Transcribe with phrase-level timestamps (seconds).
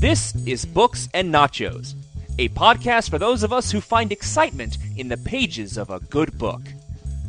[0.00, 1.94] This is Books and Nachos,
[2.38, 6.36] a podcast for those of us who find excitement in the pages of a good
[6.36, 6.60] book.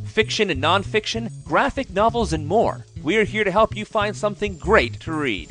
[0.06, 2.86] Fiction and nonfiction, graphic novels, and more.
[3.02, 5.50] We're here to help you find something great to read.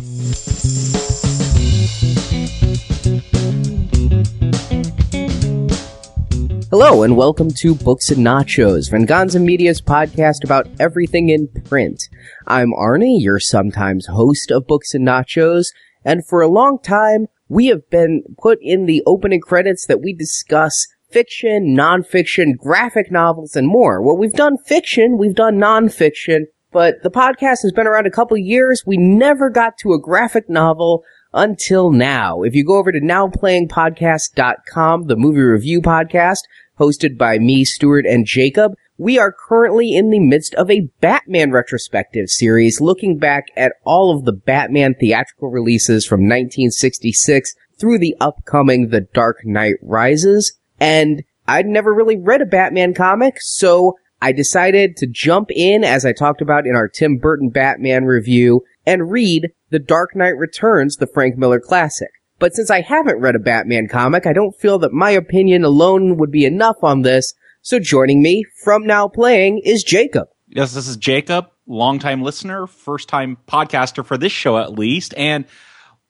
[6.73, 12.09] Hello and welcome to Books and Nachos, Venganza Media's podcast about everything in print.
[12.46, 15.66] I'm Arnie, your sometimes host of Books and Nachos,
[16.02, 20.15] and for a long time, we have been put in the opening credits that we
[20.15, 24.01] discuss fiction, nonfiction, graphic novels, and more.
[24.01, 28.38] Well, we've done fiction, we've done nonfiction, but the podcast has been around a couple
[28.38, 28.84] years.
[28.87, 31.04] We never got to a graphic novel
[31.34, 32.43] until now.
[32.43, 36.41] If you go over to nowplayingpodcast.com, the movie review podcast,
[36.82, 41.52] hosted by me, Stuart, and Jacob, we are currently in the midst of a Batman
[41.52, 48.16] retrospective series looking back at all of the Batman theatrical releases from 1966 through the
[48.20, 50.59] upcoming The Dark Knight Rises.
[50.80, 56.04] And I'd never really read a Batman comic, so I decided to jump in, as
[56.04, 60.96] I talked about in our Tim Burton Batman review, and read The Dark Knight Returns,
[60.96, 62.10] the Frank Miller classic.
[62.43, 66.16] But since I haven't read a Batman comic, I don't feel that my opinion alone
[66.16, 70.26] would be enough on this, so joining me from now playing is Jacob.
[70.48, 75.15] Yes, this is Jacob, longtime listener, first time podcaster for this show at least.
[75.16, 75.44] And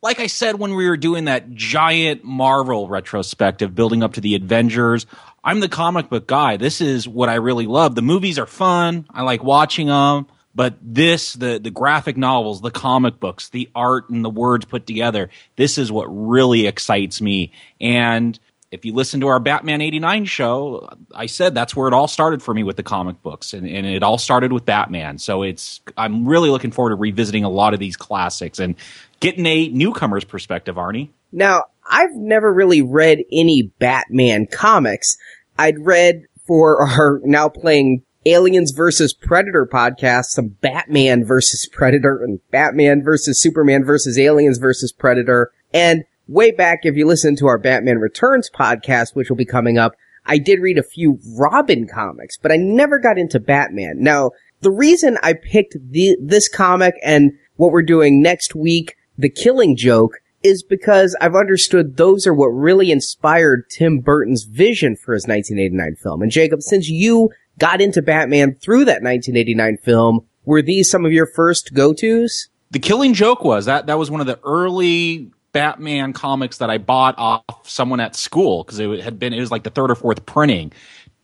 [0.00, 4.34] like I said when we were doing that giant Marvel retrospective building up to the
[4.34, 5.04] Avengers,
[5.44, 6.56] I'm the comic book guy.
[6.56, 7.94] This is what I really love.
[7.94, 9.04] The movies are fun.
[9.10, 10.28] I like watching them.
[10.54, 14.86] But this, the, the graphic novels, the comic books, the art and the words put
[14.86, 17.52] together, this is what really excites me.
[17.80, 18.38] And
[18.70, 22.42] if you listen to our Batman 89 show, I said that's where it all started
[22.42, 25.18] for me with the comic books and, and it all started with Batman.
[25.18, 28.74] So it's, I'm really looking forward to revisiting a lot of these classics and
[29.20, 31.10] getting a newcomer's perspective, Arnie.
[31.32, 35.16] Now, I've never really read any Batman comics.
[35.58, 42.40] I'd read for our now playing Aliens versus Predator podcast, some Batman versus Predator and
[42.50, 45.50] Batman versus Superman versus Aliens versus Predator.
[45.74, 49.78] And way back, if you listen to our Batman Returns podcast, which will be coming
[49.78, 49.94] up,
[50.24, 53.96] I did read a few Robin comics, but I never got into Batman.
[53.98, 54.30] Now,
[54.60, 59.76] the reason I picked the, this comic and what we're doing next week, The Killing
[59.76, 65.26] Joke, is because I've understood those are what really inspired Tim Burton's vision for his
[65.26, 66.22] 1989 film.
[66.22, 71.12] And Jacob, since you got into Batman through that 1989 film, were these some of
[71.12, 72.48] your first go-tos?
[72.70, 76.78] The Killing Joke was that that was one of the early Batman comics that I
[76.78, 79.94] bought off someone at school because it had been it was like the third or
[79.94, 80.72] fourth printing.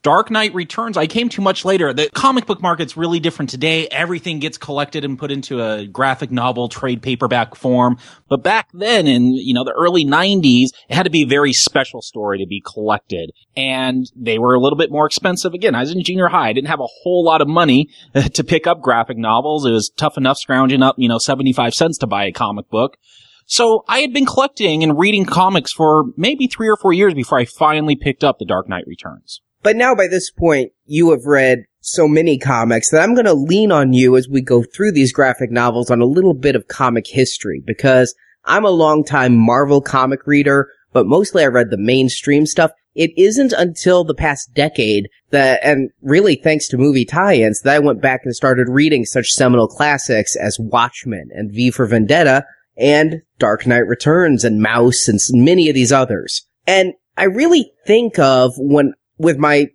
[0.03, 1.93] Dark Knight Returns, I came too much later.
[1.93, 3.89] The comic book market's really different today.
[3.89, 7.99] Everything gets collected and put into a graphic novel trade paperback form.
[8.29, 11.53] But back then in, you know, the early 90s, it had to be a very
[11.53, 13.33] special story to be collected.
[13.57, 15.53] And they were a little bit more expensive.
[15.53, 16.49] Again, I was in junior high.
[16.49, 17.91] I didn't have a whole lot of money
[18.35, 19.67] to pick up graphic novels.
[19.67, 22.99] It was tough enough scrounging up, you know, 75 cents to buy a comic book.
[23.47, 27.39] So I had been collecting and reading comics for maybe three or four years before
[27.39, 29.41] I finally picked up The Dark Knight Returns.
[29.63, 33.35] But now by this point, you have read so many comics that I'm going to
[33.35, 36.69] lean on you as we go through these graphic novels on a little bit of
[36.69, 38.15] comic history because
[38.45, 42.71] I'm a longtime Marvel comic reader, but mostly I read the mainstream stuff.
[42.95, 47.79] It isn't until the past decade that, and really thanks to movie tie-ins, that I
[47.79, 52.45] went back and started reading such seminal classics as Watchmen and V for Vendetta
[52.77, 56.47] and Dark Knight Returns and Maus and many of these others.
[56.67, 59.69] And I really think of when with my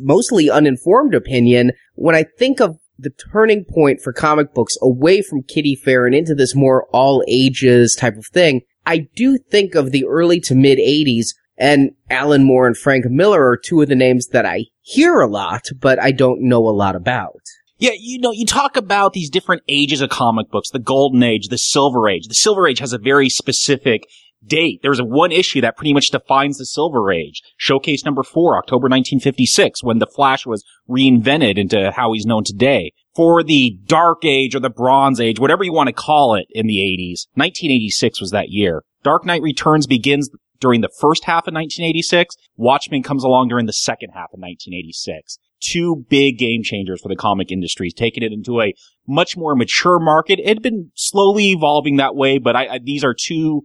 [0.00, 5.42] mostly uninformed opinion, when I think of the turning point for comic books away from
[5.42, 9.92] kiddie fare and into this more all ages type of thing, I do think of
[9.92, 13.96] the early to mid 80s and Alan Moore and Frank Miller are two of the
[13.96, 17.40] names that I hear a lot, but I don't know a lot about.
[17.78, 21.48] Yeah, you know, you talk about these different ages of comic books, the golden age,
[21.48, 22.26] the silver age.
[22.26, 24.02] The silver age has a very specific
[24.44, 24.80] date.
[24.82, 27.42] There's one issue that pretty much defines the Silver Age.
[27.56, 32.92] Showcase number four, October 1956, when the Flash was reinvented into how he's known today.
[33.14, 36.66] For the Dark Age or the Bronze Age, whatever you want to call it in
[36.66, 38.84] the 80s, 1986 was that year.
[39.02, 40.30] Dark Knight Returns begins
[40.60, 42.36] during the first half of 1986.
[42.56, 47.16] Watchmen comes along during the second half of 1986 two big game changers for the
[47.16, 48.74] comic industry, taking it into a
[49.06, 50.38] much more mature market.
[50.38, 53.62] It had been slowly evolving that way, but I, I, these are two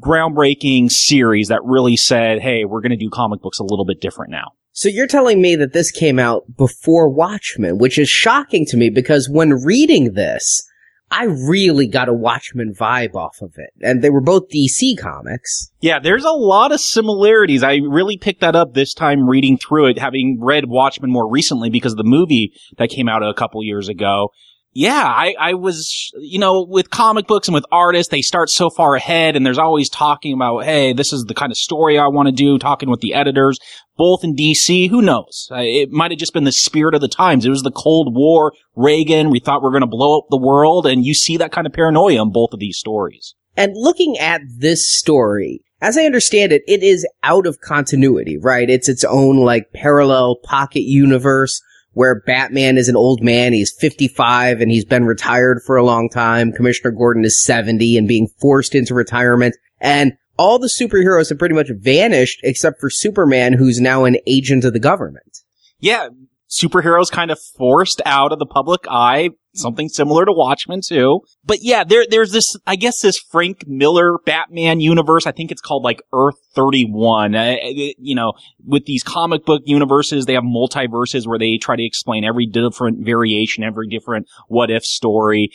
[0.00, 4.00] groundbreaking series that really said, hey, we're going to do comic books a little bit
[4.00, 4.52] different now.
[4.72, 8.90] So you're telling me that this came out before Watchmen, which is shocking to me
[8.90, 10.68] because when reading this,
[11.12, 13.70] I really got a Watchmen vibe off of it.
[13.82, 15.70] And they were both DC comics.
[15.80, 17.62] Yeah, there's a lot of similarities.
[17.62, 21.70] I really picked that up this time reading through it, having read Watchmen more recently
[21.70, 24.30] because of the movie that came out a couple years ago
[24.74, 28.70] yeah, I, I was, you know, with comic books and with artists, they start so
[28.70, 32.08] far ahead and there's always talking about, hey, this is the kind of story I
[32.08, 33.60] want to do, talking with the editors,
[33.96, 34.90] both in DC.
[34.90, 35.48] Who knows?
[35.52, 37.46] It might have just been the spirit of the times.
[37.46, 39.30] It was the Cold War, Reagan.
[39.30, 40.86] We thought we are going to blow up the world.
[40.86, 43.36] And you see that kind of paranoia in both of these stories.
[43.56, 48.68] And looking at this story, as I understand it, it is out of continuity, right?
[48.68, 51.62] It's its own like parallel pocket universe
[51.94, 53.52] where Batman is an old man.
[53.52, 56.52] He's 55 and he's been retired for a long time.
[56.52, 59.56] Commissioner Gordon is 70 and being forced into retirement.
[59.80, 64.64] And all the superheroes have pretty much vanished except for Superman, who's now an agent
[64.64, 65.38] of the government.
[65.78, 66.08] Yeah.
[66.50, 71.20] Superheroes kind of forced out of the public eye something similar to Watchmen too.
[71.44, 75.26] But yeah, there, there's this, I guess this Frank Miller Batman universe.
[75.26, 77.34] I think it's called like Earth 31.
[77.34, 78.32] Uh, you know,
[78.66, 83.04] with these comic book universes, they have multiverses where they try to explain every different
[83.04, 85.50] variation, every different what if story.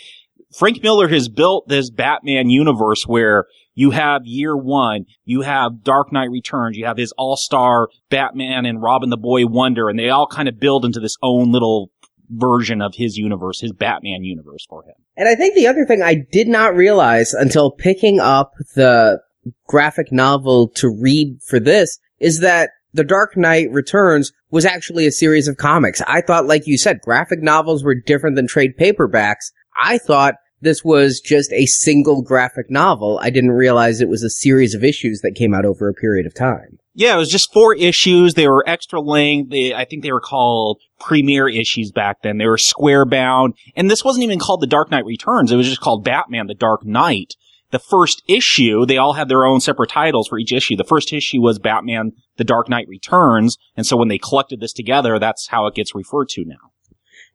[0.58, 3.46] Frank Miller has built this Batman universe where
[3.76, 8.82] you have year one, you have Dark Knight Returns, you have his all-star Batman and
[8.82, 11.92] Robin the Boy Wonder, and they all kind of build into this own little
[12.30, 14.96] version of his universe, his Batman universe for him.
[15.18, 19.20] And I think the other thing I did not realize until picking up the
[19.68, 25.12] graphic novel to read for this is that The Dark Knight Returns was actually a
[25.12, 26.02] series of comics.
[26.08, 29.52] I thought, like you said, graphic novels were different than trade paperbacks.
[29.82, 33.20] I thought this was just a single graphic novel.
[33.22, 36.26] I didn't realize it was a series of issues that came out over a period
[36.26, 36.79] of time.
[37.00, 38.34] Yeah, it was just four issues.
[38.34, 39.52] They were extra length.
[39.52, 42.40] They, I think they were called premiere issues back then.
[42.40, 43.54] They were square bound.
[43.78, 45.50] And this wasn't even called The Dark Knight Returns.
[45.50, 47.36] It was just called Batman The Dark Knight.
[47.72, 50.76] The first issue, they all had their own separate titles for each issue.
[50.76, 53.56] The first issue was Batman The Dark Knight Returns.
[53.78, 56.74] And so when they collected this together, that's how it gets referred to now.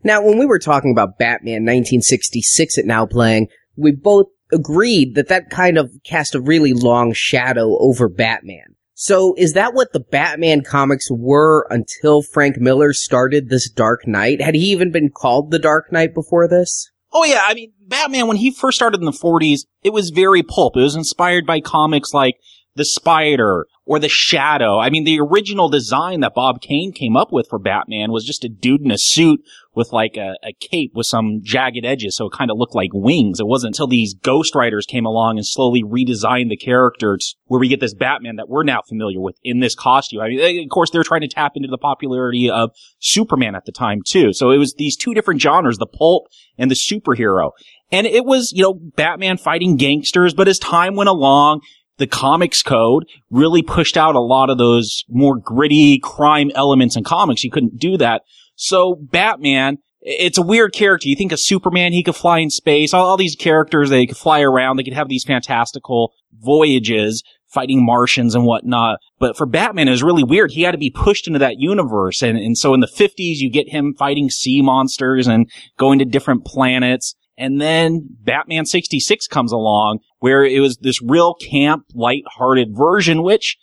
[0.02, 5.28] Now, when we were talking about Batman 1966 at Now Playing, we both agreed that
[5.28, 8.74] that kind of cast a really long shadow over Batman.
[8.94, 14.40] So is that what the Batman comics were until Frank Miller started this Dark Knight?
[14.40, 16.90] Had he even been called the Dark Knight before this?
[17.12, 20.42] Oh yeah, I mean, Batman, when he first started in the 40s, it was very
[20.42, 20.76] pulp.
[20.76, 22.36] It was inspired by comics like
[22.76, 24.78] The Spider or The Shadow.
[24.78, 28.44] I mean, the original design that Bob Kane came up with for Batman was just
[28.44, 29.40] a dude in a suit
[29.74, 32.90] with like a, a cape with some jagged edges, so it kind of looked like
[32.92, 33.40] wings.
[33.40, 37.80] It wasn't until these ghostwriters came along and slowly redesigned the characters where we get
[37.80, 40.20] this Batman that we're now familiar with in this costume.
[40.20, 43.64] I mean, eh, of course, they're trying to tap into the popularity of Superman at
[43.64, 44.32] the time too.
[44.32, 46.26] So it was these two different genres, the pulp
[46.58, 47.50] and the superhero.
[47.90, 51.60] And it was, you know, Batman fighting gangsters, but as time went along,
[51.98, 57.04] the comics code really pushed out a lot of those more gritty crime elements in
[57.04, 57.44] comics.
[57.44, 58.22] You couldn't do that.
[58.56, 61.08] So Batman, it's a weird character.
[61.08, 62.92] You think of Superman, he could fly in space.
[62.92, 64.76] All, all these characters, they could fly around.
[64.76, 68.98] They could have these fantastical voyages fighting Martians and whatnot.
[69.18, 70.50] But for Batman, it was really weird.
[70.50, 72.20] He had to be pushed into that universe.
[72.20, 76.04] And, and so in the 50s, you get him fighting sea monsters and going to
[76.04, 77.14] different planets.
[77.38, 83.56] And then Batman 66 comes along where it was this real camp, light-hearted version, which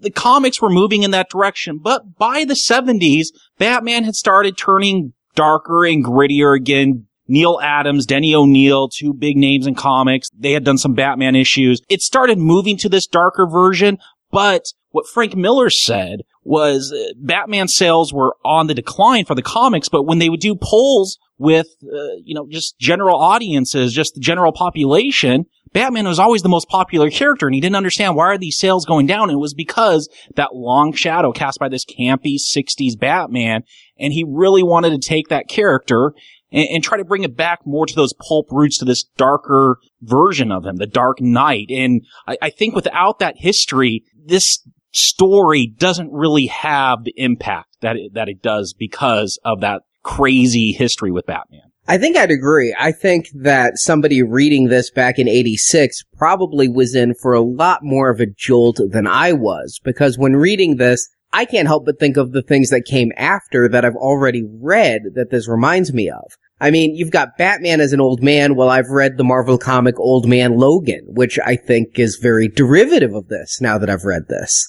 [0.00, 1.78] the comics were moving in that direction.
[1.78, 7.06] But by the 70s, Batman had started turning darker and grittier again.
[7.30, 10.30] Neal Adams, Denny O'Neil, two big names in comics.
[10.36, 11.82] They had done some Batman issues.
[11.90, 13.98] It started moving to this darker version,
[14.30, 19.42] but what Frank Miller said was uh, Batman sales were on the decline for the
[19.42, 24.14] comics, but when they would do polls with, uh, you know, just general audiences, just
[24.14, 28.24] the general population, Batman was always the most popular character and he didn't understand why
[28.24, 29.28] are these sales going down.
[29.28, 33.62] It was because that long shadow cast by this campy 60s Batman.
[33.98, 36.14] And he really wanted to take that character
[36.50, 39.78] and, and, try to bring it back more to those pulp roots to this darker
[40.00, 41.66] version of him, the Dark Knight.
[41.68, 47.96] And I, I think without that history, this story doesn't really have the impact that
[47.96, 51.62] it, that it does because of that crazy history with Batman.
[51.90, 52.76] I think I'd agree.
[52.78, 57.80] I think that somebody reading this back in 86 probably was in for a lot
[57.82, 61.98] more of a jolt than I was because when reading this, I can't help but
[61.98, 66.10] think of the things that came after that I've already read that this reminds me
[66.10, 66.36] of.
[66.60, 68.54] I mean, you've got Batman as an old man.
[68.54, 73.14] Well, I've read the Marvel comic Old Man Logan, which I think is very derivative
[73.14, 74.68] of this now that I've read this.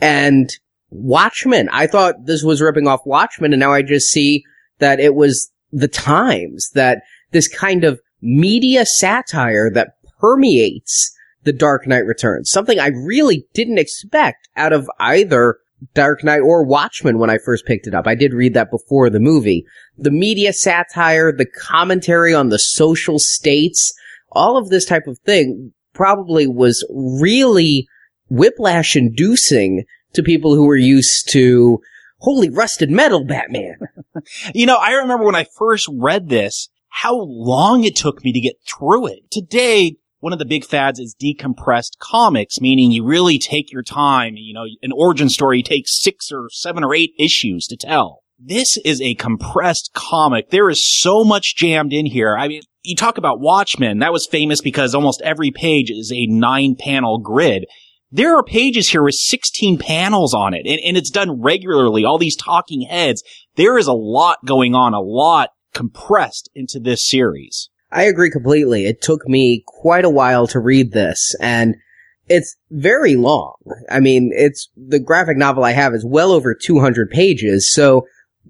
[0.00, 0.50] And
[0.90, 1.68] Watchmen.
[1.70, 4.44] I thought this was ripping off Watchmen and now I just see
[4.78, 11.14] that it was the times that this kind of media satire that permeates
[11.44, 12.50] the Dark Knight Returns.
[12.50, 15.58] Something I really didn't expect out of either
[15.94, 18.06] Dark Knight or Watchmen when I first picked it up.
[18.06, 19.64] I did read that before the movie.
[19.96, 23.94] The media satire, the commentary on the social states,
[24.32, 27.88] all of this type of thing probably was really
[28.30, 29.84] whiplash inducing
[30.14, 31.80] to people who were used to
[32.18, 33.76] holy rusted metal Batman.
[34.54, 38.40] you know, I remember when I first read this, how long it took me to
[38.40, 39.30] get through it.
[39.30, 44.34] Today, one of the big fads is decompressed comics, meaning you really take your time.
[44.36, 48.22] You know, an origin story takes six or seven or eight issues to tell.
[48.38, 50.50] This is a compressed comic.
[50.50, 52.36] There is so much jammed in here.
[52.36, 53.98] I mean, you talk about Watchmen.
[53.98, 57.66] That was famous because almost every page is a nine panel grid.
[58.12, 62.04] There are pages here with 16 panels on it and, and it's done regularly.
[62.04, 63.22] All these talking heads.
[63.56, 67.70] There is a lot going on, a lot compressed into this series.
[67.92, 68.86] I agree completely.
[68.86, 71.76] It took me quite a while to read this and
[72.28, 73.56] it's very long.
[73.90, 77.72] I mean, it's the graphic novel I have is well over 200 pages.
[77.72, 78.06] So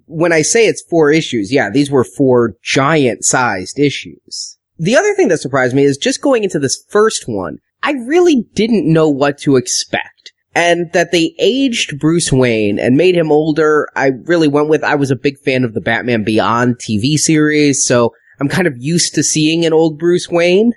[0.06, 4.58] when I say it's four issues, yeah, these were four giant sized issues.
[4.78, 8.46] The other thing that surprised me is just going into this first one, I really
[8.54, 10.32] didn't know what to expect.
[10.54, 14.96] And that they aged Bruce Wayne and made him older, I really went with, I
[14.96, 19.14] was a big fan of the Batman Beyond TV series, so I'm kind of used
[19.14, 20.72] to seeing an old Bruce Wayne.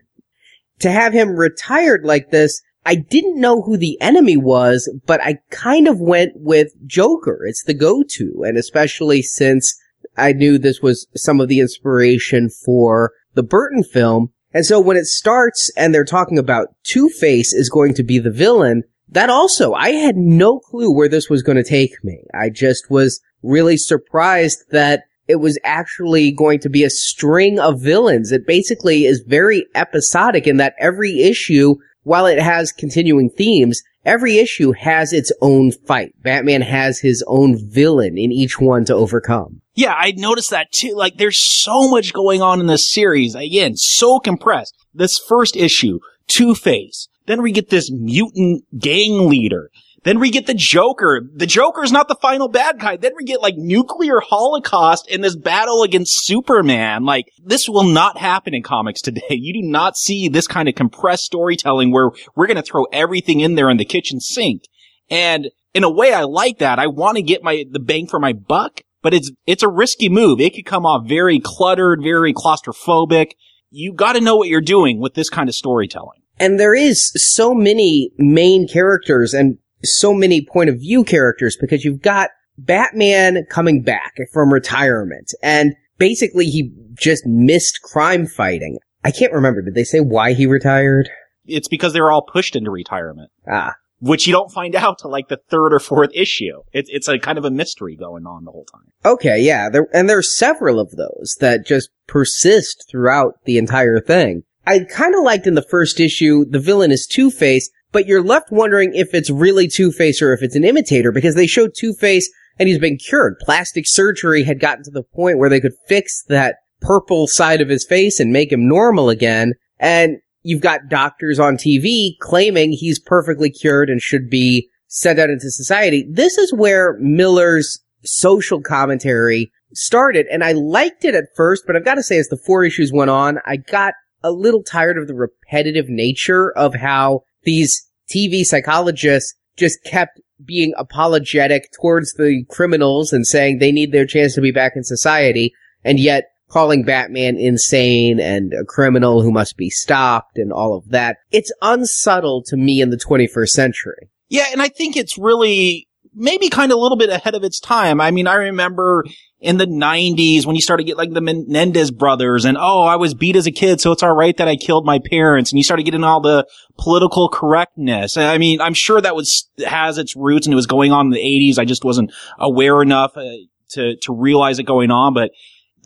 [0.80, 5.40] To have him retired like this, I didn't know who the enemy was, but I
[5.50, 7.46] kind of went with Joker.
[7.46, 9.74] It's the go-to, and especially since
[10.18, 14.34] I knew this was some of the inspiration for the Burton film.
[14.54, 18.32] And so when it starts and they're talking about Two-Face is going to be the
[18.32, 22.24] villain, that also, I had no clue where this was going to take me.
[22.34, 27.82] I just was really surprised that it was actually going to be a string of
[27.82, 28.32] villains.
[28.32, 34.38] It basically is very episodic in that every issue, while it has continuing themes, every
[34.38, 36.14] issue has its own fight.
[36.22, 39.62] Batman has his own villain in each one to overcome.
[39.76, 40.94] Yeah, I noticed that too.
[40.96, 43.36] Like, there's so much going on in this series.
[43.36, 44.76] Again, so compressed.
[44.94, 47.08] This first issue, Two-Face.
[47.26, 49.70] Then we get this mutant gang leader.
[50.04, 51.22] Then we get the Joker.
[51.34, 52.98] The Joker is not the final bad guy.
[52.98, 57.06] Then we get like nuclear holocaust and this battle against Superman.
[57.06, 59.22] Like this will not happen in comics today.
[59.30, 63.40] You do not see this kind of compressed storytelling where we're going to throw everything
[63.40, 64.64] in there in the kitchen sink.
[65.10, 66.80] And in a way, I like that.
[66.80, 70.10] I want to get my, the bang for my buck, but it's, it's a risky
[70.10, 70.42] move.
[70.42, 73.32] It could come off very cluttered, very claustrophobic.
[73.70, 76.22] You got to know what you're doing with this kind of storytelling.
[76.40, 81.86] And there is so many main characters and so many point of view characters because
[81.86, 88.80] you've got Batman coming back from retirement and basically he just missed crime fighting.
[89.04, 89.62] I can't remember.
[89.62, 91.10] Did they say why he retired?
[91.46, 93.32] It's because they were all pushed into retirement.
[93.52, 93.74] Ah.
[94.06, 96.62] Which you don't find out till like the third or fourth issue.
[96.74, 98.92] It's, it's a kind of a mystery going on the whole time.
[99.06, 99.70] Okay, yeah.
[99.70, 104.44] There, and there's several of those that just persist throughout the entire thing.
[104.68, 108.52] I kind of liked in the first issue, the villain is Two-Face, but you're left
[108.52, 112.30] wondering if it's really Two-Face or if it's an imitator because they showed Two-Face
[112.60, 113.38] and he's been cured.
[113.40, 117.70] Plastic surgery had gotten to the point where they could fix that purple side of
[117.70, 119.54] his face and make him normal again.
[119.80, 125.30] And you've got doctors on TV claiming he's perfectly cured and should be sent out
[125.30, 126.06] into society.
[126.10, 130.28] This is where Miller's social commentary started.
[130.32, 132.92] And I liked it at first, but I've got to say as the four issues
[132.94, 138.44] went on, I got a little tired of the repetitive nature of how these TV
[138.44, 144.42] psychologists just kept being apologetic towards the criminals and saying they need their chance to
[144.42, 149.72] be back in society, and yet calling Batman insane and a criminal who must be
[149.72, 151.18] stopped and all of that.
[151.32, 154.10] It's unsubtle to me in the 21st century.
[154.30, 157.60] Yeah, and I think it's really maybe kind of a little bit ahead of its
[157.60, 158.00] time.
[158.00, 159.04] I mean, I remember
[159.40, 162.98] in the 90s when you started to get like the Menendez brothers and, oh, I
[162.98, 165.52] was beat as a kid, so it's all right that I killed my parents.
[165.52, 168.16] And you started getting all the political correctness.
[168.16, 171.12] I mean, I'm sure that was, has its roots and it was going on in
[171.12, 171.58] the 80s.
[171.58, 173.24] I just wasn't aware enough uh,
[173.72, 175.16] to, to realize it going on.
[175.16, 175.32] But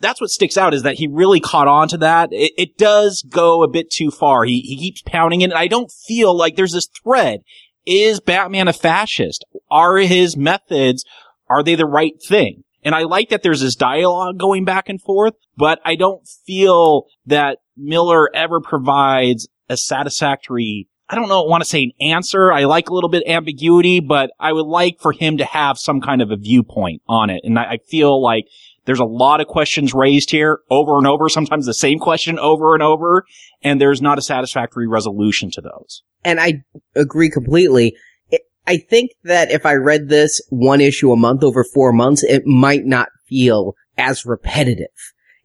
[0.00, 2.30] that's what sticks out is that he really caught on to that.
[2.32, 4.44] It, it does go a bit too far.
[4.44, 5.46] He, he keeps pounding it.
[5.50, 7.40] And I don't feel like there's this thread.
[7.86, 9.44] Is Batman a fascist?
[9.70, 11.04] Are his methods,
[11.48, 12.64] are they the right thing?
[12.84, 17.06] And I like that there's this dialogue going back and forth, but I don't feel
[17.26, 22.52] that Miller ever provides a satisfactory I don't know, want to say an answer.
[22.52, 26.02] I like a little bit ambiguity, but I would like for him to have some
[26.02, 27.40] kind of a viewpoint on it.
[27.44, 28.44] And I, I feel like
[28.88, 32.72] There's a lot of questions raised here over and over, sometimes the same question over
[32.72, 33.26] and over,
[33.62, 36.02] and there's not a satisfactory resolution to those.
[36.24, 36.64] And I
[36.96, 37.94] agree completely.
[38.66, 42.46] I think that if I read this one issue a month over four months, it
[42.46, 44.86] might not feel as repetitive.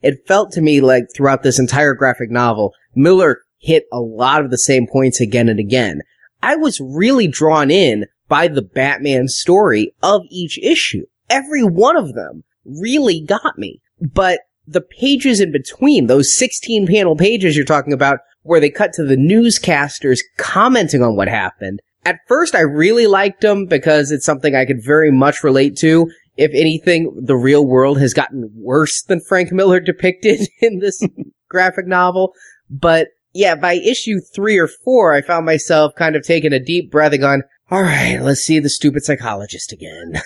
[0.02, 4.52] It felt to me like throughout this entire graphic novel, Miller hit a lot of
[4.52, 6.00] the same points again and again.
[6.42, 11.08] I was really drawn in by the Batman story of each issue.
[11.30, 13.82] Every one of them really got me.
[14.00, 18.94] But the pages in between, those 16 panel pages you're talking about, where they cut
[18.94, 21.82] to the newscasters commenting on what happened.
[22.06, 26.12] At first, I really liked them because it's something I could very much relate to.
[26.36, 31.02] If anything, the real world has gotten worse than Frank Miller depicted in this
[31.50, 32.34] graphic novel.
[32.70, 36.92] But yeah, by issue three or four, I found myself kind of taking a deep
[36.92, 37.42] breath and going,
[37.72, 40.22] all right, let's see the stupid psychologist again.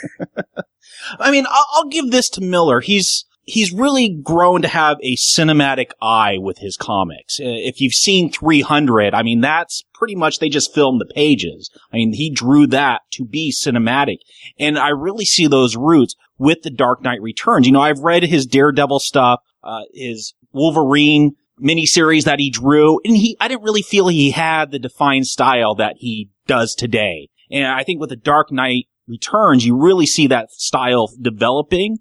[1.20, 2.82] I mean, I'll, I'll, give this to Miller.
[2.82, 7.40] He's, he's really grown to have a cinematic eye with his comics.
[7.40, 11.70] Uh, if you've seen 300, I mean, that's pretty much, they just filmed the pages.
[11.94, 14.18] I mean, he drew that to be cinematic.
[14.60, 17.68] And I really see those roots with the Dark Knight Returns.
[17.68, 23.16] You know, I've read his Daredevil stuff, uh, his Wolverine, miniseries that he drew, and
[23.16, 27.30] he, I didn't really feel he had the defined style that he does today.
[27.52, 31.98] And I think with the Dark Knight Returns, you really see that style developing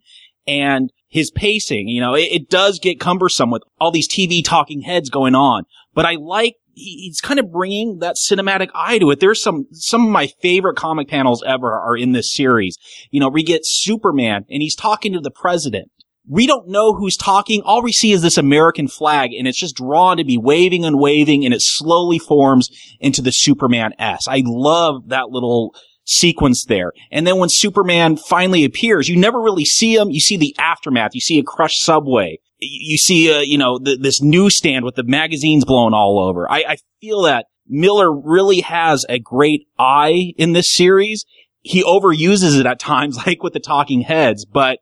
[0.46, 4.82] and his pacing, you know, it, it does get cumbersome with all these TV talking
[4.82, 9.18] heads going on, but I like he's kind of bringing that cinematic eye to it.
[9.18, 12.76] There's some, some of my favorite comic panels ever are in this series.
[13.10, 15.90] You know, we get Superman and he's talking to the president
[16.28, 17.62] we don't know who's talking.
[17.64, 20.98] All we see is this American flag and it's just drawn to be waving and
[20.98, 24.26] waving and it slowly forms into the Superman S.
[24.28, 26.92] I love that little sequence there.
[27.10, 30.10] And then when Superman finally appears, you never really see him.
[30.10, 31.14] You see the aftermath.
[31.14, 32.38] You see a crushed subway.
[32.58, 36.50] You see, uh, you know, the, this newsstand with the magazines blown all over.
[36.50, 41.24] I, I feel that Miller really has a great eye in this series.
[41.60, 44.78] He overuses it at times, like with the talking heads, but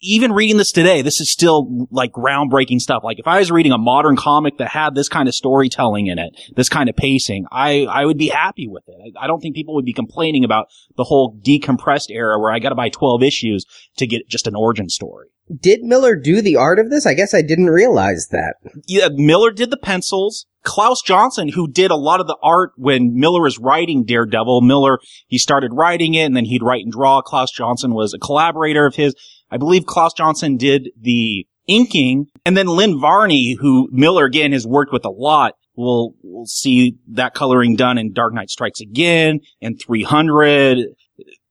[0.00, 3.02] even reading this today, this is still like groundbreaking stuff.
[3.04, 6.18] Like if I was reading a modern comic that had this kind of storytelling in
[6.18, 9.14] it, this kind of pacing, I, I would be happy with it.
[9.16, 12.58] I, I don't think people would be complaining about the whole decompressed era where I
[12.58, 13.64] got to buy 12 issues
[13.98, 15.28] to get just an origin story.
[15.60, 17.06] Did Miller do the art of this?
[17.06, 18.56] I guess I didn't realize that.
[18.86, 20.46] Yeah, Miller did the pencils.
[20.64, 24.98] Klaus Janson, who did a lot of the art when Miller was writing Daredevil, Miller,
[25.28, 27.22] he started writing it and then he'd write and draw.
[27.22, 29.14] Klaus Janson was a collaborator of his.
[29.56, 34.66] I believe Klaus Janson did the inking and then Lynn Varley, who Miller again has
[34.66, 39.40] worked with a lot, will will see that coloring done in Dark Knight Strikes Again
[39.62, 40.88] and 300.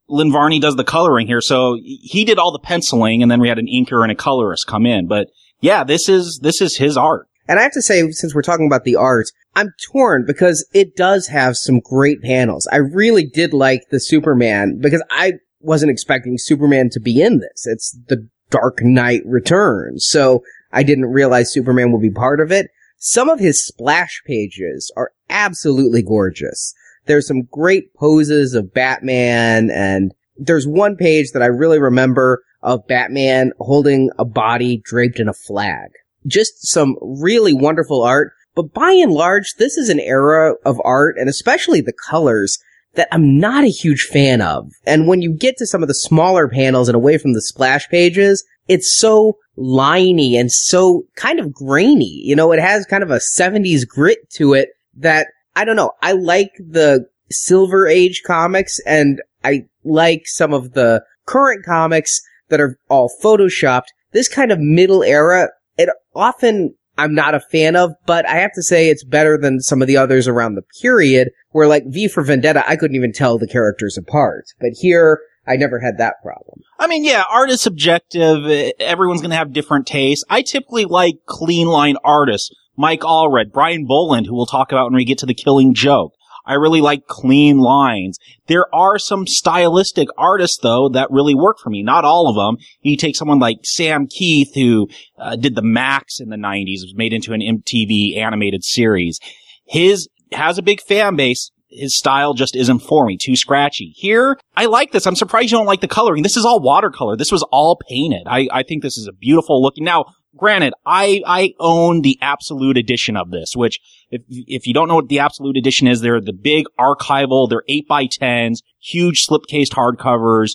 [0.07, 1.41] Lynn Varley does the coloring here.
[1.41, 4.67] So he did all the penciling and then we had an inker and a colorist
[4.67, 5.07] come in.
[5.07, 7.27] But yeah, this is, this is his art.
[7.47, 10.95] And I have to say, since we're talking about the art, I'm torn because it
[10.95, 12.67] does have some great panels.
[12.71, 15.33] I really did like the Superman because I
[15.65, 17.65] wasn't expecting Superman to be in this.
[17.65, 20.05] It's the Dark Knight Returns.
[20.07, 22.69] So I didn't realize Superman would be part of it.
[22.97, 26.73] Some of his splash pages are absolutely gorgeous.
[27.05, 32.87] There's some great poses of Batman and there's one page that I really remember of
[32.87, 35.91] Batman holding a body draped in a flag.
[36.25, 38.33] Just some really wonderful art.
[38.55, 42.57] But by and large, this is an era of art and especially the colors
[42.95, 44.71] that I'm not a huge fan of.
[44.85, 47.87] And when you get to some of the smaller panels and away from the splash
[47.89, 52.21] pages, it's so liney and so kind of grainy.
[52.23, 55.91] You know, it has kind of a 70s grit to it that I don't know.
[56.01, 62.61] I like the Silver Age comics and I like some of the current comics that
[62.61, 63.87] are all photoshopped.
[64.11, 68.53] This kind of middle era, it often I'm not a fan of, but I have
[68.53, 72.07] to say it's better than some of the others around the period where like V
[72.07, 74.45] for Vendetta, I couldn't even tell the characters apart.
[74.59, 76.61] But here, I never had that problem.
[76.79, 78.45] I mean, yeah, art is subjective.
[78.79, 80.23] Everyone's going to have different tastes.
[80.29, 82.53] I typically like clean line artists.
[82.77, 86.13] Mike Allred, Brian Bolland, who we'll talk about when we get to the killing joke.
[86.45, 88.17] I really like clean lines.
[88.47, 91.83] There are some stylistic artists though that really work for me.
[91.83, 92.63] Not all of them.
[92.81, 96.93] You take someone like Sam Kieth who uh, did the Maxx in the 90s, was
[96.95, 99.19] made into an MTV animated series.
[99.65, 101.51] His has a big fan base.
[101.69, 103.17] His style just isn't for me.
[103.17, 103.93] Too scratchy.
[103.95, 105.05] Here, I like this.
[105.05, 106.23] I'm surprised you don't like the coloring.
[106.23, 107.17] This is all watercolor.
[107.17, 108.23] This was all painted.
[108.27, 109.83] I, I think this is a beautiful looking.
[109.83, 110.05] Now,
[110.37, 114.95] granted, I, I own the absolute edition of this, which if, if you don't know
[114.95, 119.71] what the absolute edition is, they're the big archival, they're 8 by 10s, huge slipcased
[119.71, 120.51] hardcovers.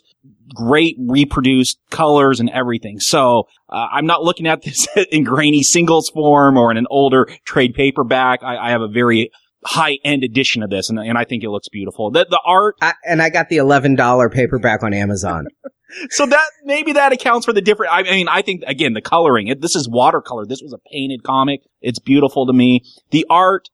[0.54, 3.00] great reproduced colors and everything.
[3.00, 7.28] So uh, I'm not looking at this in grainy singles form or in an older
[7.44, 8.42] trade paperback.
[8.42, 9.30] I, I have a very
[9.64, 12.10] high end edition of this, and, and I think it looks beautiful.
[12.10, 15.46] The, the art, I, and I got the eleven dollar paperback on Amazon.
[16.10, 17.92] so that maybe that accounts for the different.
[17.92, 19.48] I mean, I think again the coloring.
[19.48, 20.46] It, this is watercolor.
[20.46, 21.62] This was a painted comic.
[21.80, 22.82] It's beautiful to me.
[23.10, 23.68] The art.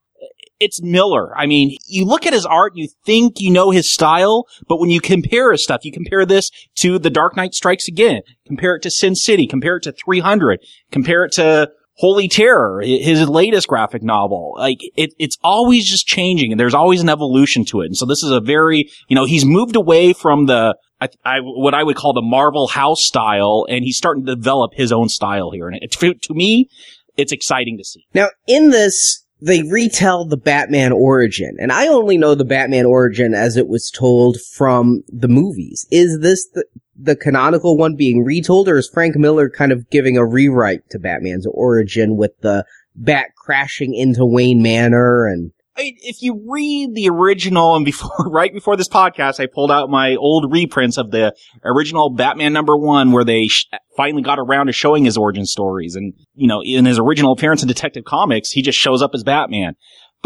[0.58, 1.36] It's Miller.
[1.36, 4.88] I mean, you look at his art, you think you know his style, but when
[4.88, 8.82] you compare his stuff, you compare this to The Dark Knight Strikes Again, compare it
[8.84, 14.02] to Sin City, compare it to 300, compare it to Holy Terror, his latest graphic
[14.02, 14.54] novel.
[14.58, 17.86] Like it, it's always just changing and there's always an evolution to it.
[17.86, 21.38] And so this is a very, you know, he's moved away from the, I, I,
[21.40, 25.08] what I would call the Marvel house style and he's starting to develop his own
[25.08, 25.68] style here.
[25.68, 26.68] And it, to me,
[27.16, 28.06] it's exciting to see.
[28.14, 33.34] Now, in this, they retell the Batman origin, and I only know the Batman origin
[33.34, 35.86] as it was told from the movies.
[35.90, 36.64] Is this the,
[36.98, 40.98] the canonical one being retold, or is Frank Miller kind of giving a rewrite to
[40.98, 47.08] Batman's origin with the Bat crashing into Wayne Manor and I if you read the
[47.08, 51.34] original and before, right before this podcast, I pulled out my old reprints of the
[51.64, 55.94] original Batman number one where they sh- finally got around to showing his origin stories.
[55.94, 59.22] And, you know, in his original appearance in Detective Comics, he just shows up as
[59.22, 59.74] Batman.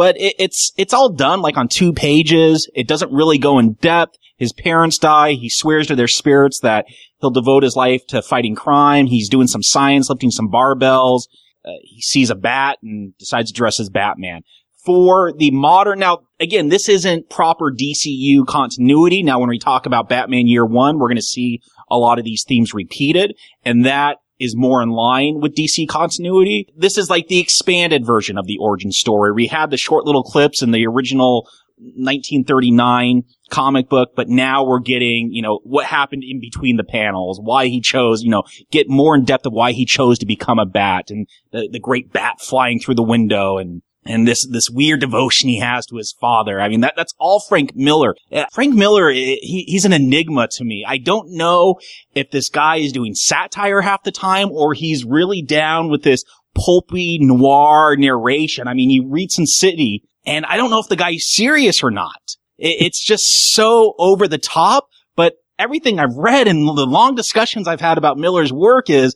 [0.00, 2.70] But it, it's, it's all done like on two pages.
[2.74, 4.16] It doesn't really go in depth.
[4.38, 5.32] His parents die.
[5.32, 6.86] He swears to their spirits that
[7.20, 9.08] he'll devote his life to fighting crime.
[9.08, 11.24] He's doing some science, lifting some barbells.
[11.62, 14.40] Uh, he sees a bat and decides to dress as Batman
[14.86, 19.22] for the modern, now again, this isn't proper DCU continuity.
[19.22, 21.60] Now when we talk about Batman year one, we're going to see
[21.90, 26.66] a lot of these themes repeated and that is more in line with DC continuity.
[26.76, 29.32] This is like the expanded version of the origin story.
[29.32, 34.80] We had the short little clips in the original 1939 comic book, but now we're
[34.80, 38.88] getting, you know, what happened in between the panels, why he chose, you know, get
[38.88, 42.12] more in depth of why he chose to become a bat and the, the great
[42.12, 46.14] bat flying through the window and and this this weird devotion he has to his
[46.20, 46.60] father.
[46.60, 48.14] I mean, that that's all Frank Miller.
[48.32, 50.84] Uh, Frank Miller, he, he's an enigma to me.
[50.86, 51.76] I don't know
[52.14, 56.24] if this guy is doing satire half the time or he's really down with this
[56.54, 58.68] pulpy noir narration.
[58.68, 61.90] I mean, he reads Sin City, and I don't know if the guy's serious or
[61.90, 62.36] not.
[62.58, 64.86] It, it's just so over the top.
[65.16, 69.14] But everything I've read and the long discussions I've had about Miller's work is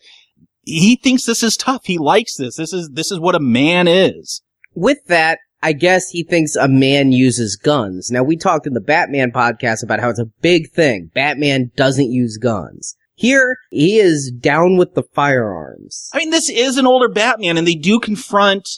[0.62, 1.86] he thinks this is tough.
[1.86, 2.56] He likes this.
[2.56, 4.42] This is this is what a man is
[4.74, 8.10] with that, I guess he thinks a man uses guns.
[8.10, 11.10] Now we talked in the Batman podcast about how it's a big thing.
[11.14, 12.96] Batman doesn't use guns.
[13.14, 16.10] Here, he is down with the firearms.
[16.12, 18.68] I mean, this is an older Batman and they do confront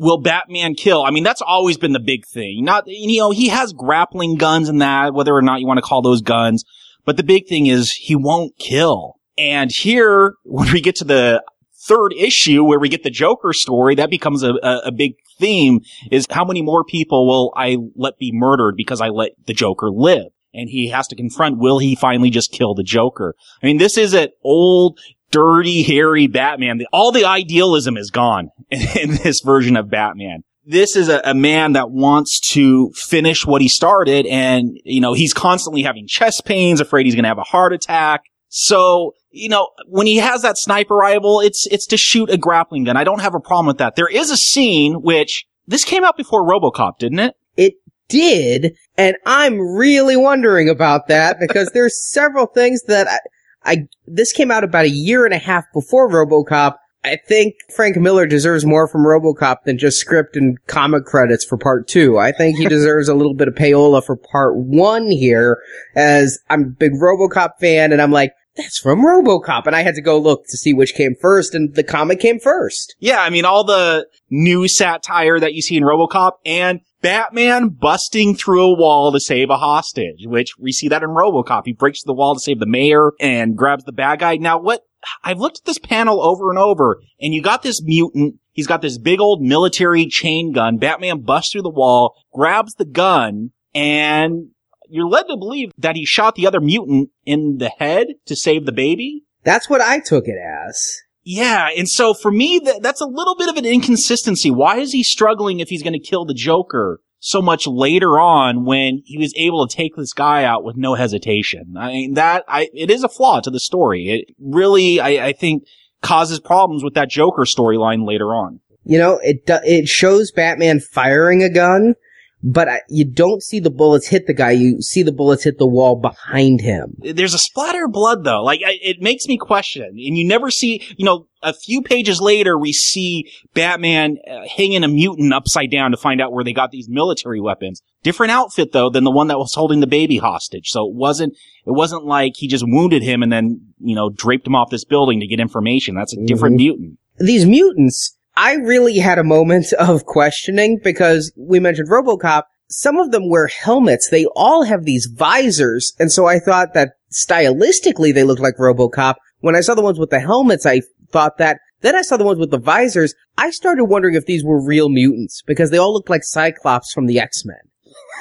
[0.00, 1.04] will Batman kill?
[1.04, 2.64] I mean, that's always been the big thing.
[2.64, 5.82] Not, you know, he has grappling guns and that, whether or not you want to
[5.82, 6.64] call those guns.
[7.04, 9.16] But the big thing is he won't kill.
[9.36, 11.42] And here, when we get to the
[11.86, 15.80] third issue where we get the Joker story, that becomes a, a, a, big theme
[16.10, 19.90] is how many more people will I let be murdered because I let the Joker
[19.90, 20.26] live?
[20.52, 23.34] And he has to confront, will he finally just kill the Joker?
[23.62, 24.98] I mean, this is an old,
[25.30, 26.80] dirty, hairy Batman.
[26.92, 31.72] All the idealism is gone in, this version of Batman this is a, a, man
[31.72, 36.80] that wants to finish what he started and, you know, he's constantly having chest pains,
[36.80, 38.22] afraid he's going to have a heart attack.
[38.50, 42.84] So, you know, when he has that sniper rifle, it's, it's to shoot a grappling
[42.84, 42.96] gun.
[42.96, 43.96] I don't have a problem with that.
[43.96, 47.36] There is a scene which, this came out before RoboCop, didn't it?
[47.56, 47.74] It
[48.08, 54.32] did, and I'm really wondering about that because there's several things that I, I, this
[54.32, 56.74] came out about a year and a half before RoboCop.
[57.02, 61.56] I think Frank Miller deserves more from RoboCop than just script and comic credits for
[61.56, 62.18] part two.
[62.18, 65.62] I think he deserves a little bit of payola for part one here
[65.94, 69.66] as I'm a big RoboCop fan and I'm like, that's from RoboCop.
[69.66, 72.38] And I had to go look to see which came first and the comic came
[72.38, 72.96] first.
[72.98, 73.20] Yeah.
[73.20, 78.62] I mean, all the new satire that you see in RoboCop and Batman busting through
[78.62, 81.62] a wall to save a hostage, which we see that in RoboCop.
[81.64, 84.36] He breaks the wall to save the mayor and grabs the bad guy.
[84.36, 84.82] Now what?
[85.24, 88.34] I've looked at this panel over and over and you got this mutant.
[88.52, 90.76] He's got this big old military chain gun.
[90.76, 94.48] Batman busts through the wall, grabs the gun and
[94.90, 98.66] you're led to believe that he shot the other mutant in the head to save
[98.66, 99.24] the baby.
[99.44, 101.00] That's what I took it as.
[101.22, 104.50] Yeah, and so for me, th- that's a little bit of an inconsistency.
[104.50, 108.64] Why is he struggling if he's going to kill the Joker so much later on
[108.64, 111.74] when he was able to take this guy out with no hesitation?
[111.78, 114.08] I mean, that, I, it is a flaw to the story.
[114.08, 115.64] It really, I, I think,
[116.02, 118.60] causes problems with that Joker storyline later on.
[118.84, 121.94] You know, it, it shows Batman firing a gun,
[122.42, 124.52] but I, you don't see the bullets hit the guy.
[124.52, 126.96] You see the bullets hit the wall behind him.
[126.98, 128.42] There's a splatter of blood though.
[128.42, 129.82] Like I, it makes me question.
[129.84, 134.84] And you never see, you know, a few pages later, we see Batman uh, hanging
[134.84, 137.82] a mutant upside down to find out where they got these military weapons.
[138.02, 140.68] Different outfit though than the one that was holding the baby hostage.
[140.70, 141.34] So it wasn't,
[141.66, 144.84] it wasn't like he just wounded him and then, you know, draped him off this
[144.84, 145.94] building to get information.
[145.94, 146.58] That's a different Mhm.
[146.58, 146.98] mutant.
[147.18, 152.44] These mutants, I really had a moment of questioning because we mentioned RoboCop.
[152.70, 154.08] Some of them wear helmets.
[154.08, 155.92] They all have these visors.
[155.98, 159.16] And so I thought that stylistically they looked like RoboCop.
[159.40, 160.80] When I saw the ones with the helmets, I
[161.12, 161.58] thought that.
[161.82, 163.14] Then I saw the ones with the visors.
[163.36, 167.06] I started wondering if these were real mutants because they all looked like Cyclops from
[167.06, 167.69] the X-Men.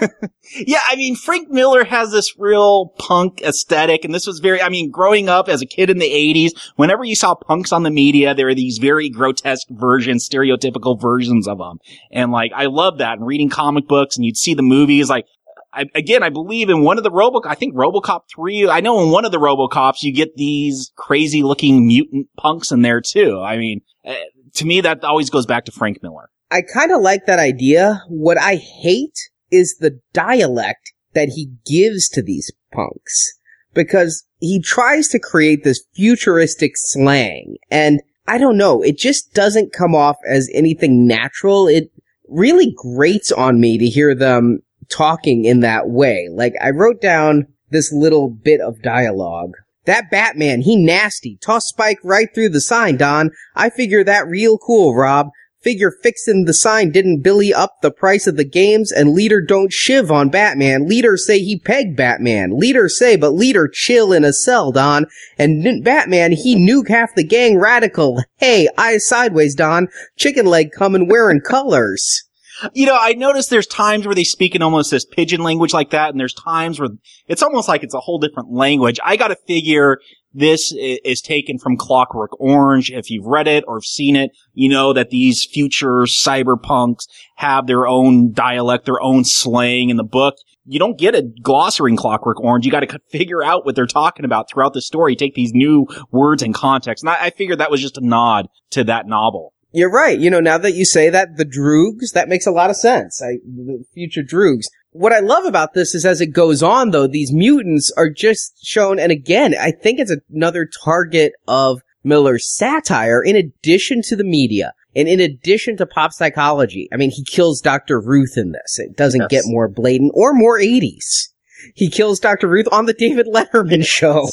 [0.55, 4.69] Yeah, I mean, Frank Miller has this real punk aesthetic, and this was very, I
[4.69, 7.91] mean, growing up as a kid in the 80s, whenever you saw punks on the
[7.91, 11.77] media, there were these very grotesque versions, stereotypical versions of them.
[12.11, 15.25] And like, I love that, and reading comic books, and you'd see the movies, like,
[15.71, 19.03] I, again, I believe in one of the Robo, I think Robocop 3, I know
[19.03, 23.39] in one of the Robocops, you get these crazy looking mutant punks in there too.
[23.39, 24.15] I mean, uh,
[24.55, 26.29] to me, that always goes back to Frank Miller.
[26.49, 28.03] I kind of like that idea.
[28.07, 29.15] What I hate
[29.51, 33.33] is the dialect that he gives to these punks
[33.73, 39.73] because he tries to create this futuristic slang and I don't know, it just doesn't
[39.73, 41.67] come off as anything natural.
[41.67, 41.91] It
[42.27, 46.27] really grates on me to hear them talking in that way.
[46.31, 49.53] Like I wrote down this little bit of dialogue.
[49.85, 51.37] That Batman, he nasty.
[51.41, 53.31] Toss Spike right through the sign, Don.
[53.55, 55.29] I figure that real cool, Rob.
[55.61, 59.73] Figure fixin' the sign didn't Billy up the price of the games and leader don't
[59.73, 60.87] shiv on Batman.
[60.87, 62.57] Leader say he pegged Batman.
[62.57, 65.05] Leader say, but leader chill in a cell, Don.
[65.37, 68.23] And Batman, he nuke half the gang radical.
[68.37, 69.89] Hey, eyes sideways, Don.
[70.17, 72.28] Chicken leg coming wearing colors.
[72.73, 75.91] You know, I noticed there's times where they speak in almost this pidgin language like
[75.91, 76.89] that, and there's times where
[77.27, 78.99] it's almost like it's a whole different language.
[79.03, 79.99] I gotta figure
[80.33, 82.91] this is taken from Clockwork Orange.
[82.91, 87.87] If you've read it or seen it, you know that these future cyberpunks have their
[87.87, 90.35] own dialect, their own slang in the book.
[90.65, 92.65] You don't get a glossary in Clockwork Orange.
[92.65, 95.15] You gotta figure out what they're talking about throughout the story.
[95.15, 97.03] Take these new words and context.
[97.03, 99.53] And I, I figured that was just a nod to that novel.
[99.71, 100.17] You're right.
[100.17, 103.21] You know, now that you say that, the Droogs, that makes a lot of sense.
[103.21, 104.65] I, the future Droogs.
[104.91, 108.65] What I love about this is as it goes on though, these mutants are just
[108.65, 114.23] shown, and again, I think it's another target of Miller's satire in addition to the
[114.23, 114.73] media.
[114.95, 118.01] And in addition to pop psychology, I mean, he kills Dr.
[118.01, 118.79] Ruth in this.
[118.79, 119.43] It doesn't Yes.
[119.43, 121.29] get more blatant or more 80s.
[121.75, 122.47] He kills Dr.
[122.47, 124.27] Ruth on the David Letterman show.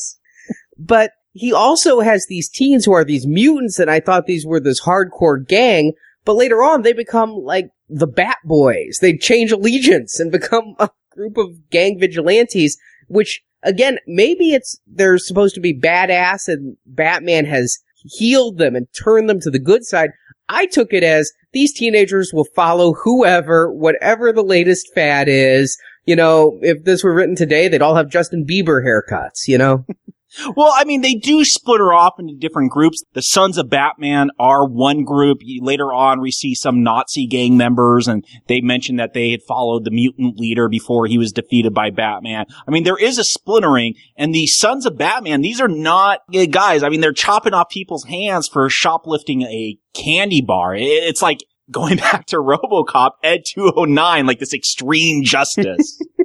[0.78, 4.60] But he also has these teens who are these mutants, and I thought these were
[4.60, 5.92] this hardcore gang.
[6.24, 8.98] But later on, they become like the Bat Boys.
[9.00, 15.18] They change allegiance and become a group of gang vigilantes, which again, maybe it's they're
[15.18, 19.84] supposed to be badass and Batman has healed them and turned them to the good
[19.84, 20.10] side.
[20.48, 25.76] I took it as these teenagers will follow whoever, whatever the latest fad is.
[26.06, 29.84] You know, if this were written today, they'd all have Justin Bieber haircuts, you know?
[30.56, 33.02] Well, I mean, they do split her off into different groups.
[33.14, 35.38] The Sons of Batman are one group.
[35.60, 39.84] Later on, we see some Nazi gang members, and they mentioned that they had followed
[39.84, 42.46] the mutant leader before he was defeated by Batman.
[42.66, 46.46] I mean, there is a splintering, and the Sons of Batman, these are not uh,
[46.46, 46.82] guys.
[46.82, 50.74] I mean, they're chopping off people's hands for shoplifting a candy bar.
[50.74, 56.00] It's like going back to RoboCop, Ed 209, like this extreme justice.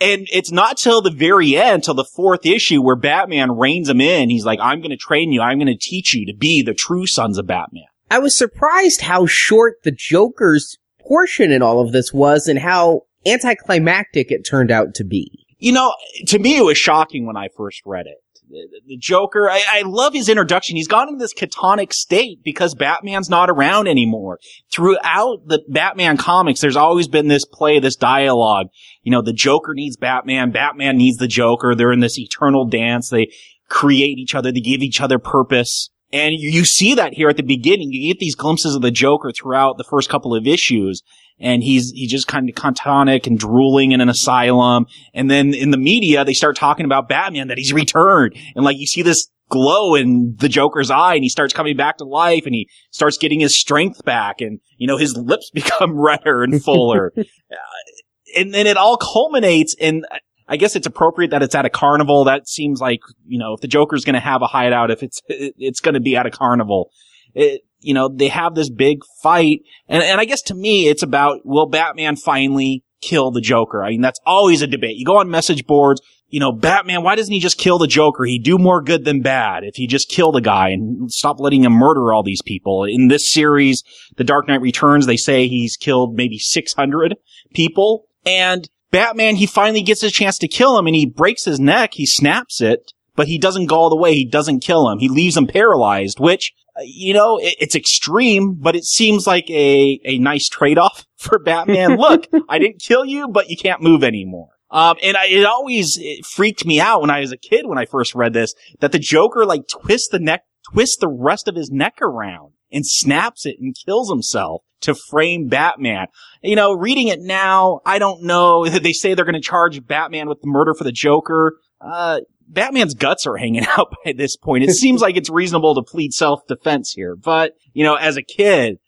[0.00, 4.00] And it's not till the very end, till the fourth issue where Batman reins him
[4.00, 4.30] in.
[4.30, 5.40] He's like, I'm going to train you.
[5.40, 7.86] I'm going to teach you to be the true sons of Batman.
[8.10, 13.02] I was surprised how short the Joker's portion in all of this was and how
[13.26, 15.46] anticlimactic it turned out to be.
[15.58, 15.92] You know,
[16.28, 18.18] to me, it was shocking when I first read it.
[18.50, 20.76] The, Joker, I, I love his introduction.
[20.76, 24.38] He's gone into this catonic state because Batman's not around anymore.
[24.72, 28.68] Throughout the Batman comics, there's always been this play, this dialogue.
[29.02, 31.74] You know, the Joker needs Batman, Batman needs the Joker.
[31.74, 33.10] They're in this eternal dance.
[33.10, 33.32] They
[33.68, 34.50] create each other.
[34.50, 35.90] They give each other purpose.
[36.12, 37.92] And you, you see that here at the beginning.
[37.92, 41.02] You get these glimpses of the Joker throughout the first couple of issues.
[41.40, 44.86] And he's, he's just kind of contonic and drooling in an asylum.
[45.14, 48.34] And then in the media, they start talking about Batman, that he's returned.
[48.56, 51.98] And like, you see this glow in the Joker's eye and he starts coming back
[51.98, 55.98] to life and he starts getting his strength back and, you know, his lips become
[55.98, 57.12] redder and fuller.
[57.50, 60.04] Uh, and then it all culminates in,
[60.48, 62.24] I guess it's appropriate that it's at a carnival.
[62.24, 65.20] That seems like, you know, if the Joker's going to have a hideout, if it's,
[65.28, 66.90] it's going to be at a carnival.
[67.34, 69.60] it, you know, they have this big fight.
[69.88, 73.84] And, and I guess to me, it's about, will Batman finally kill the Joker?
[73.84, 74.96] I mean, that's always a debate.
[74.96, 78.24] You go on message boards, you know, Batman, why doesn't he just kill the Joker?
[78.24, 81.64] He'd do more good than bad if he just killed the guy and stop letting
[81.64, 82.84] him murder all these people.
[82.84, 83.82] In this series,
[84.16, 87.14] The Dark Knight Returns, they say he's killed maybe 600
[87.54, 88.06] people.
[88.26, 91.94] And Batman, he finally gets a chance to kill him and he breaks his neck,
[91.94, 94.14] he snaps it, but he doesn't go all the way.
[94.14, 94.98] He doesn't kill him.
[94.98, 99.50] He leaves him paralyzed, which, uh, you know, it, it's extreme, but it seems like
[99.50, 101.96] a, a nice trade-off for Batman.
[101.96, 104.50] Look, I didn't kill you, but you can't move anymore.
[104.70, 107.78] Um, and I, it always it freaked me out when I was a kid when
[107.78, 111.56] I first read this that the Joker like twists the neck, twists the rest of
[111.56, 116.06] his neck around and snaps it and kills himself to frame Batman.
[116.42, 118.66] You know, reading it now, I don't know.
[118.78, 121.58] They say they're going to charge Batman with the murder for the Joker.
[121.80, 124.64] Uh, Batman's guts are hanging out by this point.
[124.64, 128.78] It seems like it's reasonable to plead self-defense here, but, you know, as a kid,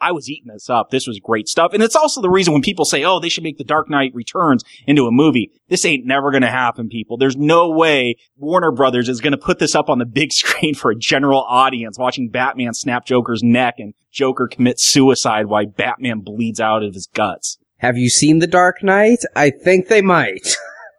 [0.00, 0.90] I was eating this up.
[0.90, 1.72] This was great stuff.
[1.72, 4.12] And it's also the reason when people say, oh, they should make The Dark Knight
[4.14, 5.50] Returns into a movie.
[5.68, 7.16] This ain't never going to happen, people.
[7.16, 10.74] There's no way Warner Brothers is going to put this up on the big screen
[10.74, 16.20] for a general audience watching Batman snap Joker's neck and Joker commit suicide while Batman
[16.20, 17.58] bleeds out of his guts.
[17.78, 19.20] Have you seen The Dark Knight?
[19.34, 20.56] I think they might.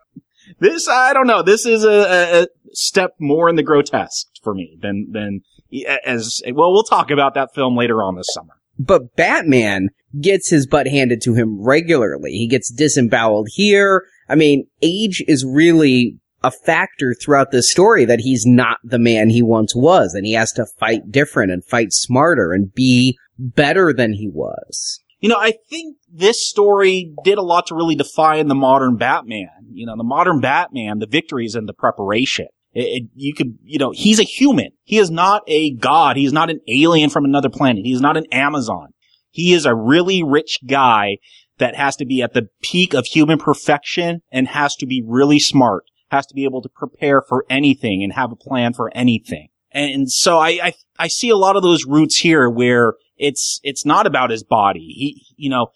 [0.59, 1.43] this, I don't know.
[1.43, 5.41] This is a, a step more in the grotesque for me than, than
[6.05, 8.53] as, well, we'll talk about that film later on this summer.
[8.79, 12.31] But Batman gets his butt handed to him regularly.
[12.31, 14.05] He gets disemboweled here.
[14.27, 19.29] I mean, age is really a factor throughout this story that he's not the man
[19.29, 23.93] he once was and he has to fight different and fight smarter and be better
[23.93, 24.99] than he was.
[25.19, 29.49] You know, I think this story did a lot to really define the modern Batman.
[29.71, 32.47] You know, the modern Batman, the victories and the preparation.
[32.73, 34.69] It, it, you could, you know, he's a human.
[34.83, 36.17] He is not a god.
[36.17, 37.85] He's not an alien from another planet.
[37.85, 38.89] He's not an Amazon.
[39.29, 41.17] He is a really rich guy
[41.57, 45.39] that has to be at the peak of human perfection and has to be really
[45.39, 49.49] smart, has to be able to prepare for anything and have a plan for anything.
[49.71, 53.85] And so I, I, I see a lot of those roots here where it's, it's
[53.85, 54.79] not about his body.
[54.79, 55.67] He, you know,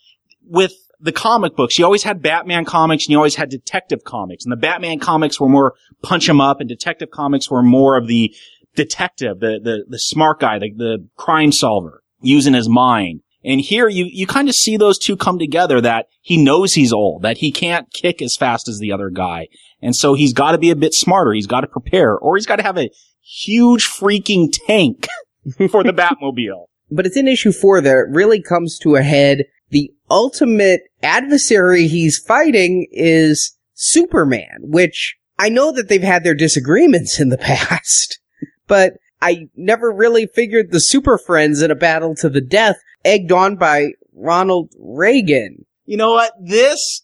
[0.44, 1.78] with the comic books.
[1.78, 4.46] You always had Batman comics and you always had detective comics.
[4.46, 8.08] And the Batman comics were more punch 'em up and detective comics were more of
[8.08, 8.34] the
[8.76, 13.22] detective, the, the, the smart guy, the, the crime solver using his mind.
[13.44, 16.92] And here you, you kind of see those two come together that he knows he's
[16.92, 19.48] old, that he can't kick as fast as the other guy.
[19.82, 21.32] And so he's got to be a bit smarter.
[21.32, 22.90] He's got to prepare or he's got to have a
[23.22, 25.08] huge freaking tank
[25.70, 26.66] for the Batmobile.
[26.90, 31.88] But it's in issue four that it really comes to a head the ultimate adversary
[31.88, 38.20] he's fighting is Superman, which I know that they've had their disagreements in the past,
[38.68, 43.32] but I never really figured the Super Friends in a battle to the death, egged
[43.32, 45.66] on by Ronald Reagan.
[45.86, 46.34] You know what?
[46.42, 47.02] This,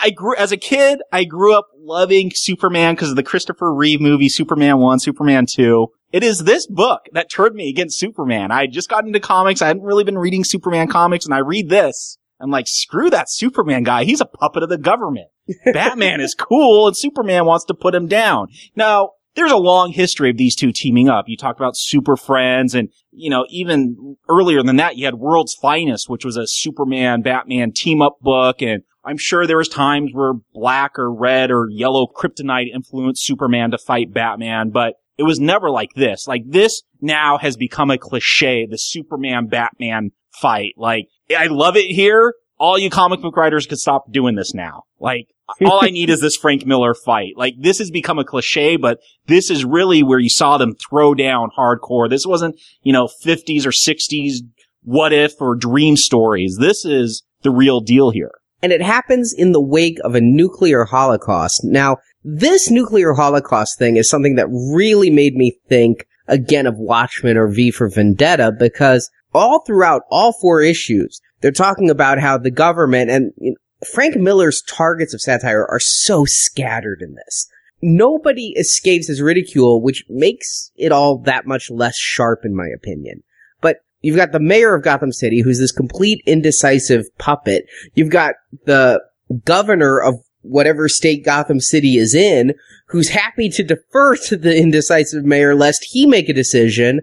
[0.00, 4.00] I grew, as a kid, I grew up loving Superman because of the Christopher Reeve
[4.00, 5.86] movie, Superman 1, Superman 2.
[6.12, 8.50] It is this book that turned me against Superman.
[8.50, 9.62] I just got into comics.
[9.62, 12.18] I hadn't really been reading Superman comics and I read this.
[12.40, 14.04] I'm like, screw that Superman guy.
[14.04, 15.28] He's a puppet of the government.
[15.72, 18.48] Batman is cool and Superman wants to put him down.
[18.74, 21.26] Now, there's a long history of these two teaming up.
[21.28, 25.54] You talked about Super Friends and, you know, even earlier than that, you had World's
[25.54, 28.60] Finest, which was a Superman Batman team up book.
[28.60, 33.70] And I'm sure there was times where black or red or yellow kryptonite influenced Superman
[33.70, 36.26] to fight Batman, but it was never like this.
[36.26, 40.72] Like this now has become a cliche, the Superman Batman fight.
[40.78, 42.32] Like I love it here.
[42.58, 44.84] All you comic book writers could stop doing this now.
[44.98, 45.26] Like
[45.66, 47.34] all I need is this Frank Miller fight.
[47.36, 51.14] Like this has become a cliche, but this is really where you saw them throw
[51.14, 52.08] down hardcore.
[52.08, 54.36] This wasn't, you know, 50s or 60s
[54.82, 56.56] what if or dream stories.
[56.58, 58.32] This is the real deal here.
[58.62, 61.60] And it happens in the wake of a nuclear holocaust.
[61.62, 67.36] Now, this nuclear holocaust thing is something that really made me think again of Watchmen
[67.36, 72.50] or V for Vendetta because all throughout all four issues, they're talking about how the
[72.50, 73.56] government and you know,
[73.94, 77.48] Frank Miller's targets of satire are so scattered in this.
[77.82, 83.22] Nobody escapes his ridicule, which makes it all that much less sharp in my opinion.
[83.62, 87.64] But you've got the mayor of Gotham City, who's this complete indecisive puppet.
[87.94, 88.34] You've got
[88.66, 89.00] the
[89.46, 92.54] governor of whatever state Gotham City is in,
[92.88, 97.00] who's happy to defer to the indecisive mayor lest he make a decision.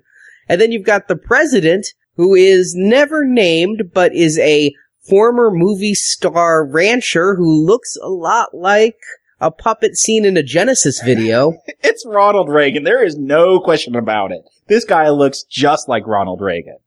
[0.50, 4.74] And then you've got the president, who is never named, but is a
[5.08, 8.98] former movie star rancher who looks a lot like
[9.40, 11.54] a puppet seen in a Genesis video.
[11.84, 12.84] it's Ronald Reagan.
[12.84, 14.42] There is no question about it.
[14.68, 16.78] this guy looks just like Ronald Reagan.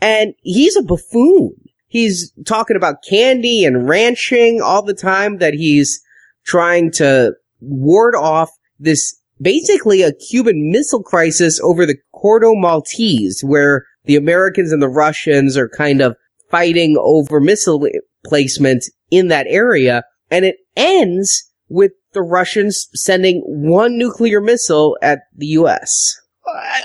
[0.00, 1.65] And he's a buffoon.
[1.96, 5.98] He's talking about candy and ranching all the time that he's
[6.44, 13.86] trying to ward off this basically a Cuban missile crisis over the Corto Maltese, where
[14.04, 16.18] the Americans and the Russians are kind of
[16.50, 17.88] fighting over missile
[18.26, 20.04] placement in that area.
[20.30, 26.14] And it ends with the Russians sending one nuclear missile at the U.S.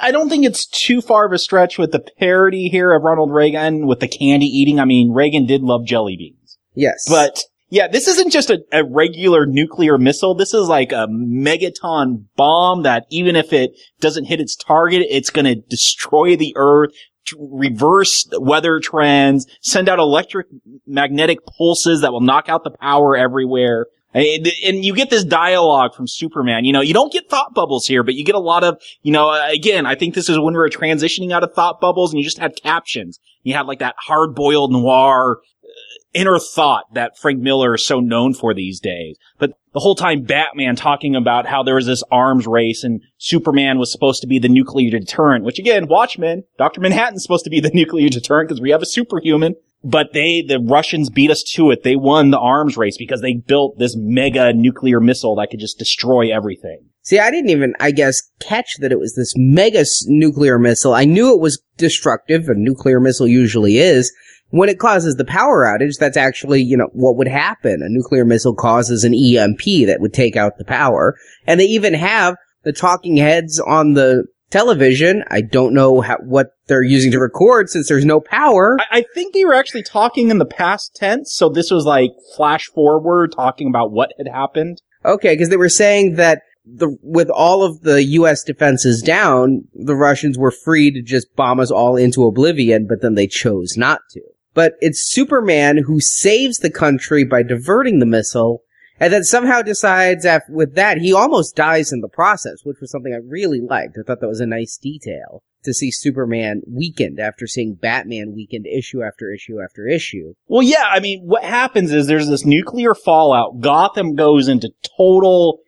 [0.01, 3.31] I don't think it's too far of a stretch with the parody here of Ronald
[3.31, 4.79] Reagan with the candy eating.
[4.79, 6.57] I mean, Reagan did love jelly beans.
[6.73, 7.07] Yes.
[7.09, 10.35] But yeah, this isn't just a, a, regular nuclear missile.
[10.35, 15.29] This is like a megaton bomb that even if it doesn't hit its target, it's
[15.29, 16.91] going to destroy the earth,
[17.39, 20.47] reverse weather trends, send out electric
[20.85, 23.87] magnetic pulses that will knock out the power everywhere.
[24.13, 26.65] And you get this dialogue from Superman.
[26.65, 29.11] You know, you don't get thought bubbles here, but you get a lot of, you
[29.11, 32.19] know, again, I think this is when we were transitioning out of thought bubbles and
[32.19, 33.19] you just had captions.
[33.43, 35.67] You had like that hard boiled noir uh,
[36.13, 39.17] inner thought that Frank Miller is so known for these days.
[39.39, 43.79] But the whole time Batman talking about how there was this arms race and Superman
[43.79, 46.81] was supposed to be the nuclear deterrent, which again, Watchmen, Dr.
[46.81, 49.55] Manhattan's supposed to be the nuclear deterrent because we have a superhuman.
[49.83, 51.83] But they, the Russians beat us to it.
[51.83, 55.79] They won the arms race because they built this mega nuclear missile that could just
[55.79, 56.85] destroy everything.
[57.03, 60.93] See, I didn't even, I guess, catch that it was this mega nuclear missile.
[60.93, 62.47] I knew it was destructive.
[62.47, 64.11] A nuclear missile usually is.
[64.49, 67.81] When it causes the power outage, that's actually, you know, what would happen.
[67.81, 71.15] A nuclear missile causes an EMP that would take out the power.
[71.47, 75.23] And they even have the talking heads on the television.
[75.29, 78.77] I don't know how, what they're using to record since there's no power.
[78.79, 82.11] I, I, think they were actually talking in the past tense, so this was like
[82.35, 84.81] flash forward talking about what had happened.
[85.03, 88.43] Okay, because they were saying that the with all of the U.S.
[88.43, 93.15] defenses down, the Russians were free to just bomb us all into oblivion, but then
[93.15, 94.21] they chose not to.
[94.53, 98.63] But it's Superman who saves the country by diverting the missile
[99.01, 102.91] and then somehow decides after, with that, he almost dies in the process, which was
[102.91, 103.97] something I really liked.
[103.97, 108.67] I thought that was a nice detail to see Superman weakened after seeing Batman weakened
[108.67, 110.35] issue after issue after issue.
[110.47, 113.59] Well, yeah, I mean, what happens is there's this nuclear fallout.
[113.59, 115.61] Gotham goes into total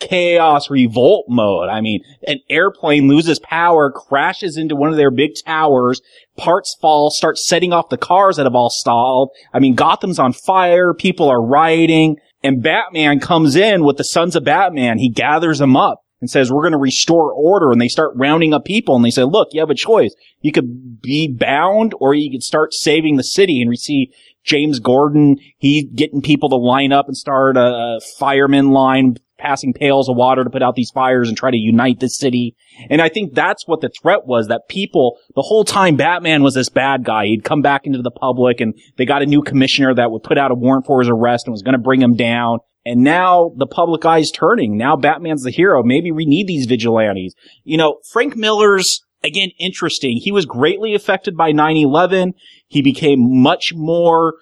[0.00, 1.68] chaos revolt mode.
[1.68, 6.00] I mean, an airplane loses power, crashes into one of their big towers,
[6.36, 9.30] parts fall, starts setting off the cars that have all stalled.
[9.52, 12.16] I mean, Gotham's on fire, people are rioting.
[12.42, 14.98] And Batman comes in with the sons of Batman.
[14.98, 17.70] He gathers them up and says, we're going to restore order.
[17.70, 20.14] And they start rounding up people and they say, look, you have a choice.
[20.40, 23.60] You could be bound or you could start saving the city.
[23.60, 24.12] And see
[24.44, 30.08] James Gordon, he getting people to line up and start a fireman line passing pails
[30.08, 32.54] of water to put out these fires and try to unite the city.
[32.88, 36.54] And I think that's what the threat was that people, the whole time Batman was
[36.54, 37.26] this bad guy.
[37.26, 40.38] He'd come back into the public and they got a new commissioner that would put
[40.38, 42.60] out a warrant for his arrest and was going to bring him down.
[42.84, 44.76] And now the public eye's turning.
[44.76, 45.82] Now Batman's the hero.
[45.82, 47.34] Maybe we need these vigilantes.
[47.64, 50.18] You know, Frank Miller's again interesting.
[50.22, 52.32] He was greatly affected by 9/11.
[52.68, 54.34] He became much more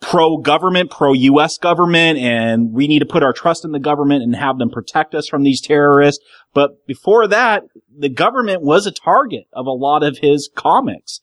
[0.00, 4.58] pro-government, pro-US government, and we need to put our trust in the government and have
[4.58, 6.22] them protect us from these terrorists.
[6.52, 7.62] But before that,
[7.98, 11.20] the government was a target of a lot of his comics.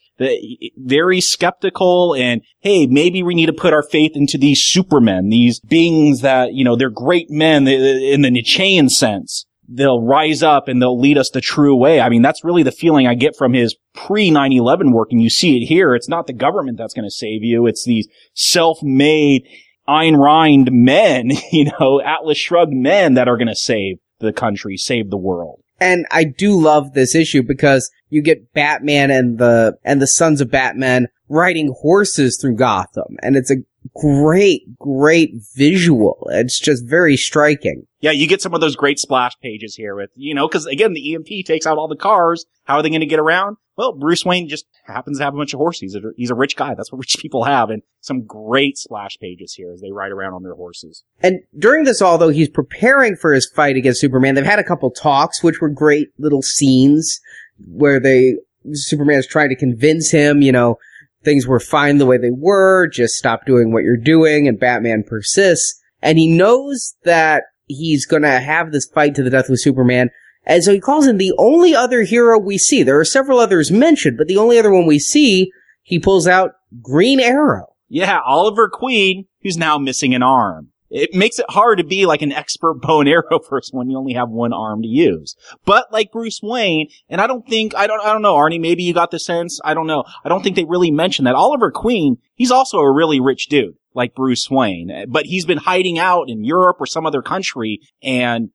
[0.76, 5.60] Very skeptical and, hey, maybe we need to put our faith into these supermen, these
[5.60, 10.82] beings that, you know, they're great men in the Nietzschean sense they'll rise up and
[10.82, 12.00] they'll lead us the true way.
[12.00, 15.10] I mean, that's really the feeling I get from his pre 9-11 work.
[15.12, 15.96] And you see it here.
[15.96, 17.66] It's not the government that's going to save you.
[17.68, 19.48] It's these self-made
[19.88, 24.78] Ayn Rand men, you know, Atlas Shrugged men that are going to save the country,
[24.78, 25.62] save the world.
[25.80, 30.40] And I do love this issue because you get Batman and the, and the sons
[30.40, 33.18] of Batman riding horses through Gotham.
[33.22, 33.58] And it's a
[33.96, 36.28] great, great visual.
[36.32, 37.86] It's just very striking.
[38.00, 40.94] Yeah, you get some of those great splash pages here with, you know, cause again,
[40.94, 42.46] the EMP takes out all the cars.
[42.66, 43.58] How are they going to get around?
[43.76, 45.82] Well, Bruce Wayne just happens to have a bunch of horses.
[45.82, 46.76] He's a, he's a rich guy.
[46.76, 47.70] That's what rich people have.
[47.70, 51.04] And some great splash pages here as they ride around on their horses.
[51.22, 54.92] And during this, although he's preparing for his fight against Superman, they've had a couple
[54.92, 57.20] talks, which were great little scenes
[57.68, 58.36] where they,
[58.74, 60.78] Superman is trying to convince him, you know,
[61.24, 65.04] things were fine the way they were, just stop doing what you're doing, and Batman
[65.06, 65.82] persists.
[66.02, 70.10] And he knows that he's gonna have this fight to the death with Superman,
[70.46, 72.84] and so he calls in the only other hero we see.
[72.84, 75.52] There are several others mentioned, but the only other one we see,
[75.82, 76.52] he pulls out
[76.82, 77.68] Green Arrow.
[77.88, 80.73] Yeah, Oliver Queen, who's now missing an arm.
[80.94, 83.98] It makes it hard to be like an expert bow and arrow person when you
[83.98, 85.36] only have one arm to use.
[85.66, 88.84] But like Bruce Wayne, and I don't think, I don't, I don't know, Arnie, maybe
[88.84, 90.04] you got the sense, I don't know.
[90.24, 91.34] I don't think they really mentioned that.
[91.34, 95.98] Oliver Queen, he's also a really rich dude, like Bruce Wayne, but he's been hiding
[95.98, 98.50] out in Europe or some other country and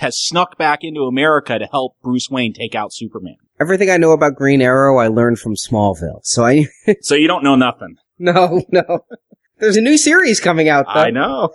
[0.00, 3.36] has snuck back into America to help Bruce Wayne take out Superman.
[3.58, 6.20] Everything I know about Green Arrow, I learned from Smallville.
[6.24, 6.66] So I,
[7.00, 7.96] So you don't know nothing.
[8.18, 9.04] no, no.
[9.60, 11.00] There's a new series coming out though.
[11.00, 11.50] I know.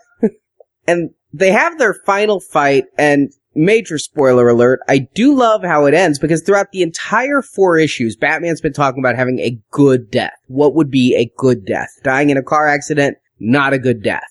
[0.88, 5.94] and they have their final fight and major spoiler alert, I do love how it
[5.94, 10.38] ends because throughout the entire four issues, Batman's been talking about having a good death.
[10.48, 11.90] What would be a good death?
[12.04, 14.22] Dying in a car accident, not a good death.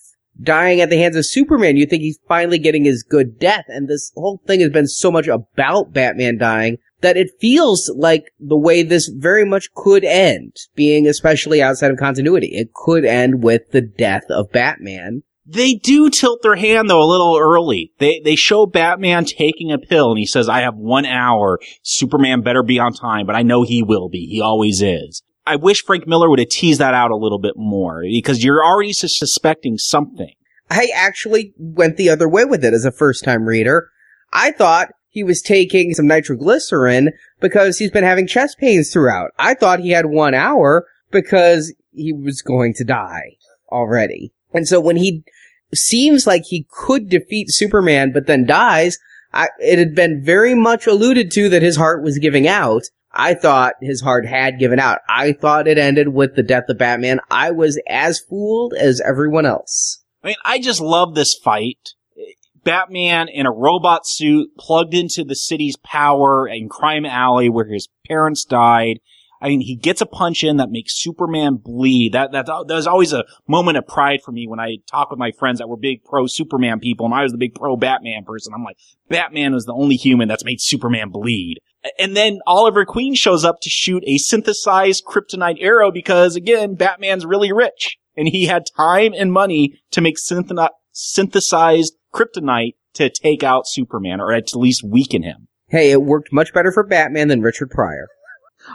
[0.41, 3.64] Dying at the hands of Superman, you think he's finally getting his good death.
[3.68, 8.32] And this whole thing has been so much about Batman dying that it feels like
[8.40, 12.48] the way this very much could end, being especially outside of continuity.
[12.52, 15.22] It could end with the death of Batman.
[15.46, 17.92] They do tilt their hand though a little early.
[17.98, 21.59] They they show Batman taking a pill and he says, "I have one hour.
[21.82, 24.26] Superman better be on time, but I know he will be.
[24.26, 27.52] He always is." I wish Frank Miller would have teased that out a little bit
[27.55, 30.32] more because you're already sus- suspecting something.
[30.70, 33.90] I actually went the other way with it as a first time reader.
[34.32, 39.30] I thought he was taking some nitroglycerin because he's been having chest pains throughout.
[39.38, 43.36] I thought he had one hour because he was going to die
[43.70, 44.32] already.
[44.52, 45.22] And so when he
[45.72, 48.98] seems like he could defeat Superman but then dies,
[49.32, 52.82] I, it had been very much alluded to that his heart was giving out.
[53.12, 54.98] I thought his heart had given out.
[55.08, 57.20] I thought it ended with the death of Batman.
[57.30, 60.02] I was as fooled as everyone else.
[60.24, 61.90] I mean, I just love this fight.
[62.64, 67.88] Batman in a robot suit plugged into the city's power in Crime Alley where his
[68.06, 69.00] parents died.
[69.40, 72.14] I mean, he gets a punch in that makes Superman bleed.
[72.14, 75.18] That, that, that was always a moment of pride for me when I talk with
[75.18, 78.24] my friends that were big pro Superman people and I was the big pro Batman
[78.24, 78.54] person.
[78.54, 78.78] I'm like,
[79.10, 81.58] Batman was the only human that's made Superman bleed.
[81.98, 87.26] And then Oliver Queen shows up to shoot a synthesized kryptonite arrow because again, Batman's
[87.26, 93.42] really rich and he had time and money to make synth- synthesized kryptonite to take
[93.42, 95.48] out Superman or at least weaken him.
[95.68, 98.06] Hey, it worked much better for Batman than Richard Pryor.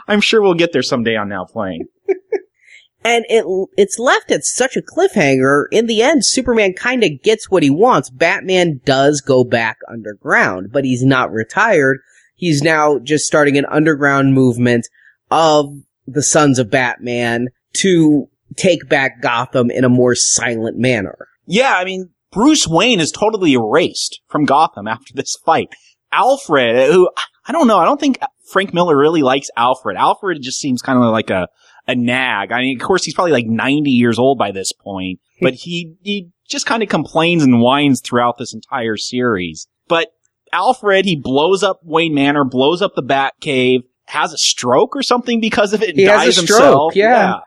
[0.06, 1.86] I'm sure we'll get there someday on Now Playing.
[3.04, 3.44] and it
[3.76, 5.64] it's left at such a cliffhanger.
[5.72, 8.10] In the end, Superman kind of gets what he wants.
[8.10, 12.00] Batman does go back underground, but he's not retired.
[12.34, 14.86] He's now just starting an underground movement
[15.30, 15.66] of
[16.06, 21.28] the Sons of Batman to take back Gotham in a more silent manner.
[21.46, 25.68] Yeah, I mean, Bruce Wayne is totally erased from Gotham after this fight.
[26.12, 27.10] Alfred, uh, who
[27.46, 28.18] I don't know, I don't think
[28.50, 29.96] Frank Miller really likes Alfred.
[29.96, 31.48] Alfred just seems kind of like a,
[31.86, 32.52] a nag.
[32.52, 35.44] I mean, of course, he's probably like 90 years old by this point, hmm.
[35.44, 39.68] but he, he just kind of complains and whines throughout this entire series.
[39.88, 40.08] But
[40.52, 45.40] Alfred, he blows up Wayne Manor, blows up the Batcave, has a stroke or something
[45.40, 46.60] because of it, he dies has a himself.
[46.60, 47.08] stroke, yeah.
[47.08, 47.38] yeah.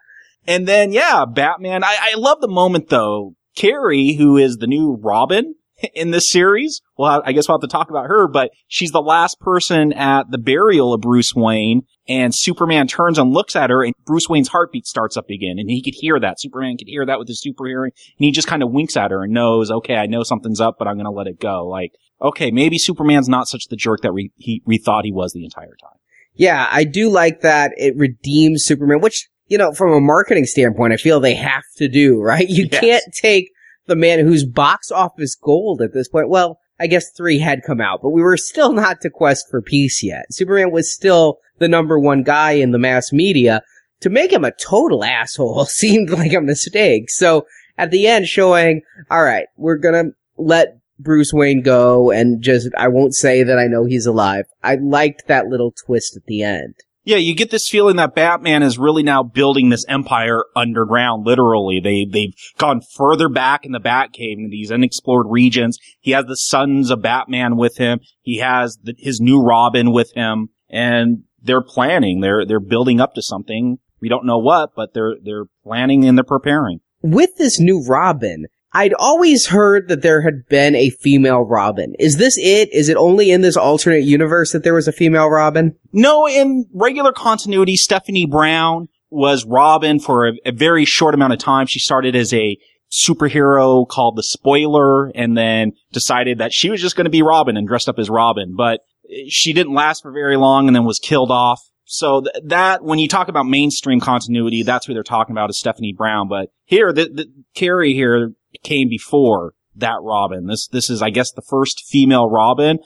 [0.46, 1.84] And then, yeah, Batman.
[1.84, 3.36] I, I love the moment though.
[3.56, 5.56] Carrie, who is the new Robin,
[5.94, 6.82] in this series.
[6.98, 10.30] Well, I guess we'll have to talk about her, but she's the last person at
[10.30, 14.50] the burial of Bruce Wayne and Superman turns and looks at her and Bruce Wayne's
[14.50, 16.40] heartbeat starts up again and he could hear that.
[16.40, 19.12] Superman could hear that with his super hearing and he just kind of winks at
[19.12, 21.68] her and knows, okay, I know something's up, but I'm going to let it go.
[21.68, 25.34] Like, okay, maybe Superman's not such the jerk that we, he, we thought he was
[25.34, 25.98] the entire time.
[26.36, 30.94] Yeah, I do like that it redeems Superman, which, you know, from a marketing standpoint,
[30.94, 32.50] I feel they have to do, right?
[32.50, 32.82] You Yes.
[32.82, 33.52] can't take
[33.86, 36.28] the man whose box office gold at this point.
[36.28, 39.62] Well, I guess three had come out, but we were still not to Quest for
[39.62, 40.26] Peace yet.
[40.34, 43.62] Superman was still the number one guy in the mass media.
[44.02, 47.12] To make him a total asshole seemed like a mistake.
[47.12, 47.46] So
[47.78, 48.82] at the end showing,
[49.12, 53.86] alright, we're gonna let Bruce Wayne go and just, I won't say that I know
[53.86, 54.46] he's alive.
[54.64, 56.74] I liked that little twist at the end.
[57.06, 61.82] Yeah, you get this feeling that Batman is really now building this empire underground, literally.
[61.82, 65.78] They, they've gone further back in the Batcave into these unexplored regions.
[66.00, 68.00] He has the sons of Batman with him.
[68.22, 72.22] He has the, his new Robin with him and they're planning.
[72.22, 73.80] They're, they're building up to something.
[74.00, 76.80] We don't know what, but they're, they're planning and they're preparing.
[77.02, 78.46] with this new Robin,
[78.76, 81.94] I'd always heard that there had been a female Robin.
[82.00, 82.74] Is this it?
[82.74, 85.76] Is it only in this alternate universe that there was a female Robin?
[85.92, 91.40] No, in regular continuity, Stephanie Brown was Robin for a, a very short amount of
[91.40, 91.68] time.
[91.68, 92.58] She started as a
[92.92, 97.58] superhero called the Spoiler and then decided that she was just going to be Robin
[97.58, 98.82] and dressed up as Robin, but
[99.28, 101.60] she didn't last for very long and then was killed off.
[101.86, 105.60] So th- that, when you talk about mainstream continuity, that's who they're talking about is
[105.60, 106.28] Stephanie Brown.
[106.28, 108.34] But here, the, the Carrie here
[108.64, 110.48] came before that Robin.
[110.48, 112.80] This, this is, I guess, the first female Robin.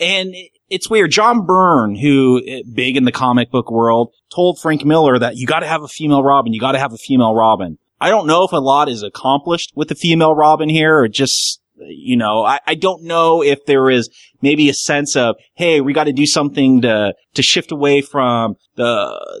[0.00, 0.34] And
[0.68, 1.10] it's weird.
[1.10, 5.46] John Byrne, who eh, big in the comic book world, told Frank Miller that you
[5.46, 6.52] got to have a female Robin.
[6.52, 7.78] You got to have a female Robin.
[8.00, 11.60] I don't know if a lot is accomplished with the female Robin here, or just
[11.88, 14.08] you know, I, I don't know if there is
[14.40, 18.56] maybe a sense of, hey, we got to do something to to shift away from
[18.76, 19.40] the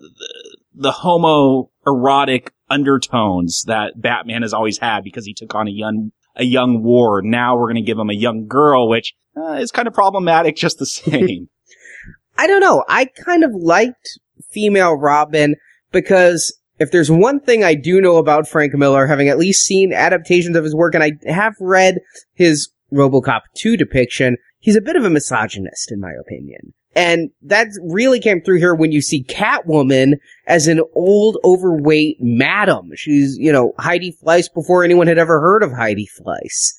[0.74, 6.10] the, the homoerotic undertones that Batman has always had because he took on a young
[6.34, 7.24] a young ward.
[7.24, 10.56] Now we're going to give him a young girl, which uh, is kind of problematic
[10.56, 11.48] just the same.
[12.38, 12.84] I don't know.
[12.88, 14.18] I kind of liked
[14.50, 15.54] female Robin
[15.90, 19.92] because if there's one thing I do know about Frank Miller, having at least seen
[19.92, 21.98] adaptations of his work, and I have read
[22.32, 26.72] his RoboCop 2 depiction, he's a bit of a misogynist, in my opinion.
[26.94, 30.14] And that really came through here when you see Catwoman
[30.46, 32.90] as an old, overweight madam.
[32.94, 36.74] She's, you know, Heidi Fleiss before anyone had ever heard of Heidi Fleiss.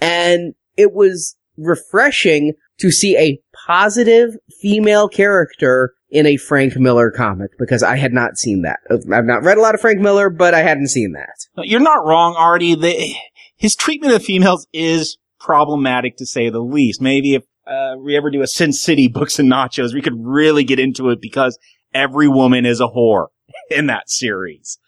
[0.00, 7.50] And it was refreshing to see a positive female character in a Frank Miller comic
[7.58, 8.80] because I had not seen that.
[8.90, 11.64] I've not read a lot of Frank Miller, but I hadn't seen that.
[11.64, 12.78] You're not wrong, Arnie.
[12.80, 13.14] The,
[13.56, 17.00] his treatment of females is problematic to say the least.
[17.00, 20.64] Maybe if uh, we ever do a Sin City books and nachos, we could really
[20.64, 21.58] get into it because
[21.94, 23.28] every woman is a whore
[23.70, 24.78] in that series.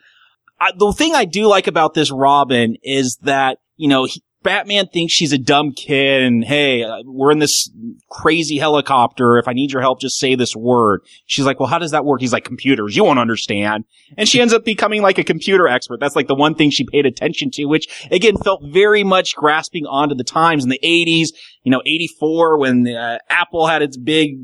[0.61, 4.87] Uh, the thing I do like about this Robin is that, you know, he, Batman
[4.87, 7.69] thinks she's a dumb kid and hey, uh, we're in this
[8.11, 9.39] crazy helicopter.
[9.39, 11.01] If I need your help, just say this word.
[11.27, 12.21] She's like, well, how does that work?
[12.21, 13.85] He's like, computers, you won't understand.
[14.17, 15.99] And she ends up becoming like a computer expert.
[15.99, 19.87] That's like the one thing she paid attention to, which again felt very much grasping
[19.87, 21.29] onto the times in the 80s,
[21.65, 24.37] you know, 84 when uh, Apple had its big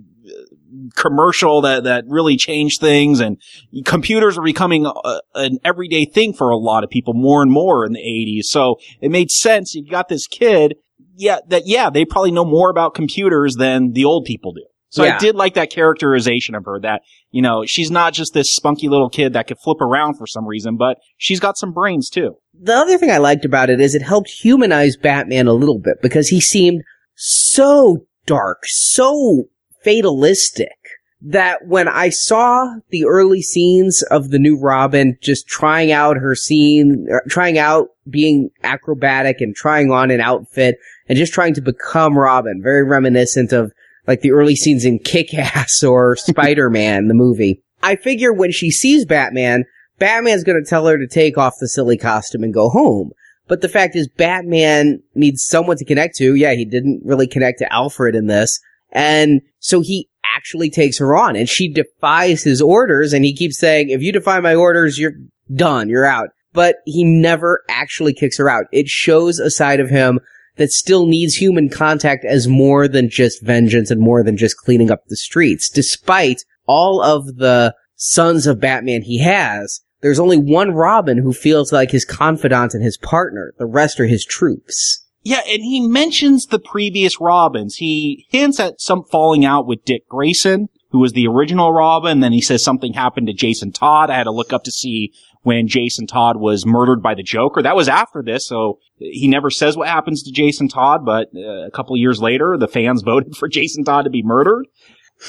[0.94, 3.40] commercial that, that really changed things and
[3.84, 7.84] computers are becoming a, an everyday thing for a lot of people more and more
[7.84, 8.44] in the 80s.
[8.44, 9.74] So it made sense.
[9.74, 10.76] You got this kid.
[11.16, 14.64] Yeah, that, yeah, they probably know more about computers than the old people do.
[14.90, 15.14] So yeah.
[15.14, 18.88] I did like that characterization of her that, you know, she's not just this spunky
[18.88, 22.34] little kid that could flip around for some reason, but she's got some brains too.
[22.60, 26.02] The other thing I liked about it is it helped humanize Batman a little bit
[26.02, 26.82] because he seemed
[27.14, 29.44] so dark, so
[29.82, 30.76] fatalistic
[31.22, 36.34] that when I saw the early scenes of the new Robin just trying out her
[36.34, 40.78] scene, er, trying out being acrobatic and trying on an outfit
[41.08, 43.72] and just trying to become Robin, very reminiscent of
[44.06, 47.62] like the early scenes in Kick-Ass or Spider-Man, the movie.
[47.82, 49.64] I figure when she sees Batman,
[49.98, 53.10] Batman's gonna tell her to take off the silly costume and go home.
[53.46, 56.34] But the fact is Batman needs someone to connect to.
[56.34, 58.58] Yeah, he didn't really connect to Alfred in this.
[58.92, 63.58] And so he actually takes her on and she defies his orders and he keeps
[63.58, 65.14] saying, if you defy my orders, you're
[65.54, 65.88] done.
[65.88, 66.30] You're out.
[66.52, 68.66] But he never actually kicks her out.
[68.72, 70.20] It shows a side of him
[70.56, 74.90] that still needs human contact as more than just vengeance and more than just cleaning
[74.90, 75.68] up the streets.
[75.70, 81.72] Despite all of the sons of Batman he has, there's only one Robin who feels
[81.72, 83.54] like his confidant and his partner.
[83.58, 85.06] The rest are his troops.
[85.22, 87.76] Yeah, and he mentions the previous Robins.
[87.76, 92.20] He hints at some falling out with Dick Grayson, who was the original Robin.
[92.20, 94.10] Then he says something happened to Jason Todd.
[94.10, 95.12] I had to look up to see
[95.42, 97.62] when Jason Todd was murdered by the Joker.
[97.62, 101.66] That was after this, so he never says what happens to Jason Todd, but uh,
[101.66, 104.66] a couple years later, the fans voted for Jason Todd to be murdered.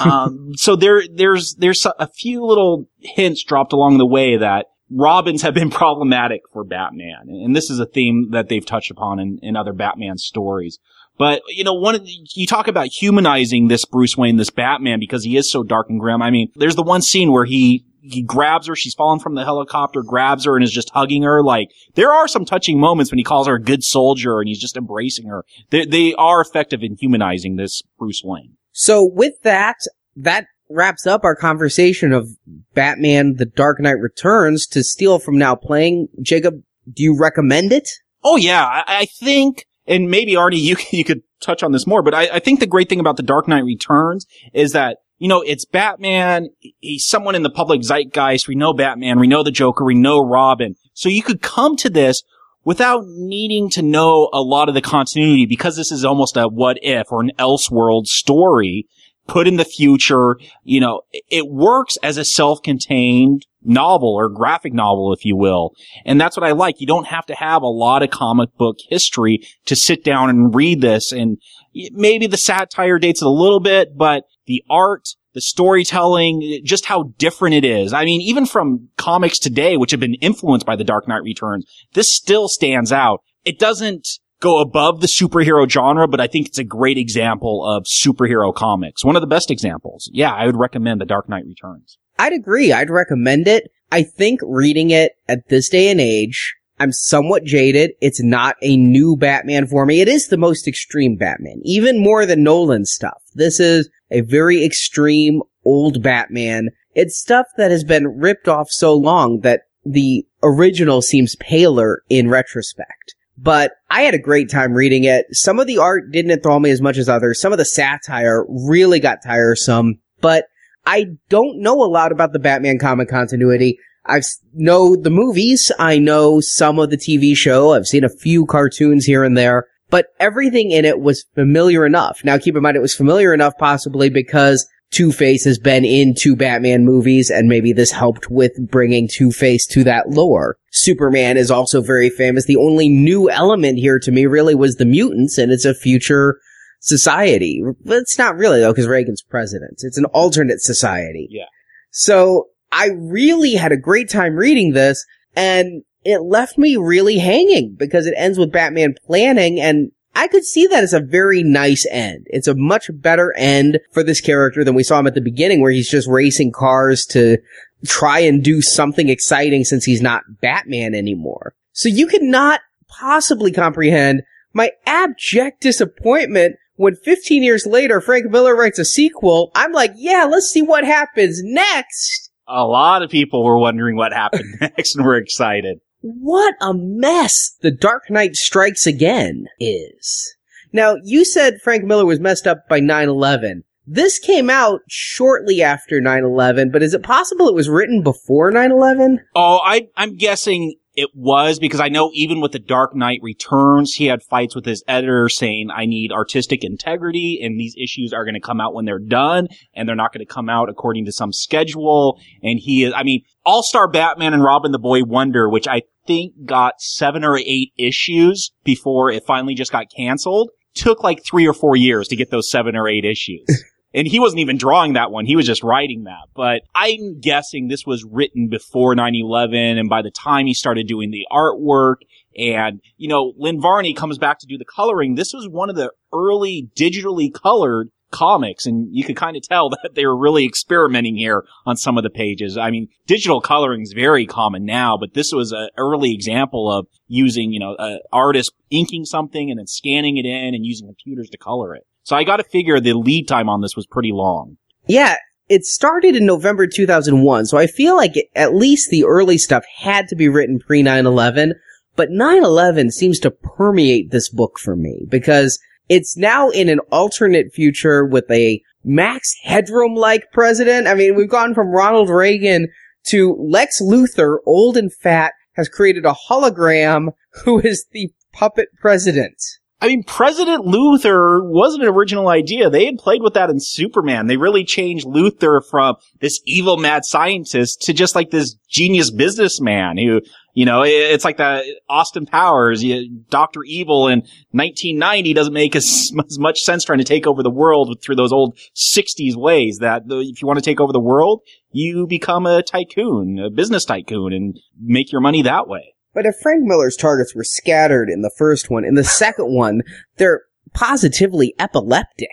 [0.00, 5.42] um, so there, there's, there's a few little hints dropped along the way that Robins
[5.42, 7.28] have been problematic for Batman.
[7.28, 10.78] And this is a theme that they've touched upon in, in other Batman stories.
[11.18, 12.00] But, you know, one
[12.34, 16.00] you talk about humanizing this Bruce Wayne, this Batman, because he is so dark and
[16.00, 16.22] grim.
[16.22, 19.44] I mean, there's the one scene where he, he grabs her, she's fallen from the
[19.44, 21.42] helicopter, grabs her and is just hugging her.
[21.42, 24.60] Like, there are some touching moments when he calls her a good soldier and he's
[24.60, 25.44] just embracing her.
[25.70, 28.56] They, they are effective in humanizing this Bruce Wayne.
[28.72, 29.76] So with that,
[30.16, 32.28] that wraps up our conversation of
[32.74, 36.08] Batman The Dark Knight Returns to steal from now playing.
[36.20, 36.62] Jacob,
[36.92, 37.88] do you recommend it?
[38.24, 42.02] Oh yeah, I, I think, and maybe Arnie, you, you could touch on this more,
[42.02, 45.28] but I, I think the great thing about The Dark Knight Returns is that you
[45.28, 46.48] know, it's Batman.
[46.80, 48.48] He's someone in the public zeitgeist.
[48.48, 49.20] We know Batman.
[49.20, 49.84] We know the Joker.
[49.84, 50.74] We know Robin.
[50.94, 52.24] So you could come to this
[52.64, 56.78] without needing to know a lot of the continuity because this is almost a what
[56.82, 58.88] if or an elseworld story
[59.26, 60.36] put in the future.
[60.64, 65.72] You know, it works as a self-contained novel or graphic novel, if you will.
[66.04, 66.80] And that's what I like.
[66.80, 70.54] You don't have to have a lot of comic book history to sit down and
[70.54, 71.12] read this.
[71.12, 71.38] And
[71.72, 77.12] maybe the satire dates it a little bit, but the art, the storytelling, just how
[77.18, 77.92] different it is.
[77.92, 81.64] I mean, even from comics today, which have been influenced by The Dark Knight Returns,
[81.94, 83.22] this still stands out.
[83.44, 84.08] It doesn't
[84.42, 89.04] go above the superhero genre, but I think it's a great example of superhero comics.
[89.04, 90.10] One of the best examples.
[90.12, 91.96] Yeah, I would recommend The Dark Knight Returns.
[92.18, 92.72] I'd agree.
[92.72, 93.70] I'd recommend it.
[93.90, 97.92] I think reading it at this day and age, I'm somewhat jaded.
[98.00, 100.00] It's not a new Batman for me.
[100.00, 103.22] It is the most extreme Batman, even more than Nolan stuff.
[103.34, 106.70] This is a very extreme old Batman.
[106.94, 112.28] It's stuff that has been ripped off so long that the original seems paler in
[112.28, 113.14] retrospect.
[113.38, 115.26] But I had a great time reading it.
[115.32, 117.40] Some of the art didn't enthrall me as much as others.
[117.40, 120.46] Some of the satire really got tiresome, but
[120.84, 123.78] I don't know a lot about the Batman comic continuity.
[124.04, 124.20] I
[124.52, 125.70] know the movies.
[125.78, 127.72] I know some of the TV show.
[127.72, 132.24] I've seen a few cartoons here and there, but everything in it was familiar enough.
[132.24, 136.36] Now keep in mind it was familiar enough possibly because Two-Face has been in two
[136.36, 140.56] Batman movies and maybe this helped with bringing Two-Face to that lore.
[140.70, 142.44] Superman is also very famous.
[142.44, 146.38] The only new element here to me really was the mutants and it's a future
[146.80, 147.62] society.
[147.84, 149.80] But it's not really though because Reagan's president.
[149.82, 151.26] It's an alternate society.
[151.30, 151.46] Yeah.
[151.90, 157.76] So I really had a great time reading this and it left me really hanging
[157.78, 161.86] because it ends with Batman planning and I could see that as a very nice
[161.90, 162.26] end.
[162.30, 165.60] It's a much better end for this character than we saw him at the beginning
[165.60, 167.38] where he's just racing cars to
[167.86, 171.54] try and do something exciting since he's not Batman anymore.
[171.72, 178.54] So you could not possibly comprehend my abject disappointment when 15 years later Frank Miller
[178.54, 179.50] writes a sequel.
[179.54, 182.30] I'm like, yeah, let's see what happens next.
[182.46, 185.80] A lot of people were wondering what happened next and were excited.
[186.02, 190.34] What a mess The Dark Knight Strikes Again is.
[190.72, 193.62] Now, you said Frank Miller was messed up by 9-11.
[193.86, 199.18] This came out shortly after 9-11, but is it possible it was written before 9-11?
[199.34, 203.94] Oh, I, I'm guessing it was because I know even with the Dark Knight Returns,
[203.94, 208.24] he had fights with his editor saying, I need artistic integrity and these issues are
[208.24, 211.06] going to come out when they're done and they're not going to come out according
[211.06, 212.20] to some schedule.
[212.42, 216.44] And he is, I mean, All-Star Batman and Robin the Boy Wonder, which I think
[216.44, 221.52] got seven or eight issues before it finally just got canceled, took like three or
[221.52, 223.44] four years to get those seven or eight issues.
[223.94, 225.26] and he wasn't even drawing that one.
[225.26, 226.28] He was just writing that.
[226.34, 229.78] But I'm guessing this was written before 9-11.
[229.78, 231.96] And by the time he started doing the artwork
[232.36, 235.76] and, you know, Lynn Varley comes back to do the coloring, this was one of
[235.76, 240.44] the early digitally colored comics and you could kind of tell that they were really
[240.44, 242.56] experimenting here on some of the pages.
[242.56, 246.86] I mean, digital coloring is very common now, but this was an early example of
[247.08, 251.28] using, you know, an artist inking something and then scanning it in and using computers
[251.30, 251.86] to color it.
[252.04, 254.56] So I got to figure the lead time on this was pretty long.
[254.86, 255.16] Yeah,
[255.48, 259.64] it started in November 2001, so I feel like it, at least the early stuff
[259.76, 261.52] had to be written pre 9/11,
[261.94, 267.52] but 9/11 seems to permeate this book for me because it's now in an alternate
[267.52, 270.86] future with a Max Headroom like president.
[270.86, 272.68] I mean, we've gone from Ronald Reagan
[273.06, 277.12] to Lex Luthor, old and fat, has created a hologram
[277.44, 279.36] who is the puppet president.
[279.82, 282.70] I mean, President Luthor wasn't an original idea.
[282.70, 284.28] They had played with that in Superman.
[284.28, 289.98] They really changed Luthor from this evil mad scientist to just like this genius businessman
[289.98, 290.20] who,
[290.54, 292.84] you know, it's like the Austin Powers,
[293.30, 293.62] Dr.
[293.64, 297.98] Evil in 1990 doesn't make as, as much sense trying to take over the world
[298.02, 301.40] through those old 60s ways that if you want to take over the world,
[301.70, 305.94] you become a tycoon, a business tycoon and make your money that way.
[306.14, 309.80] But if Frank Miller's targets were scattered in the first one, in the second one,
[310.18, 310.42] they're
[310.74, 312.28] positively epileptic.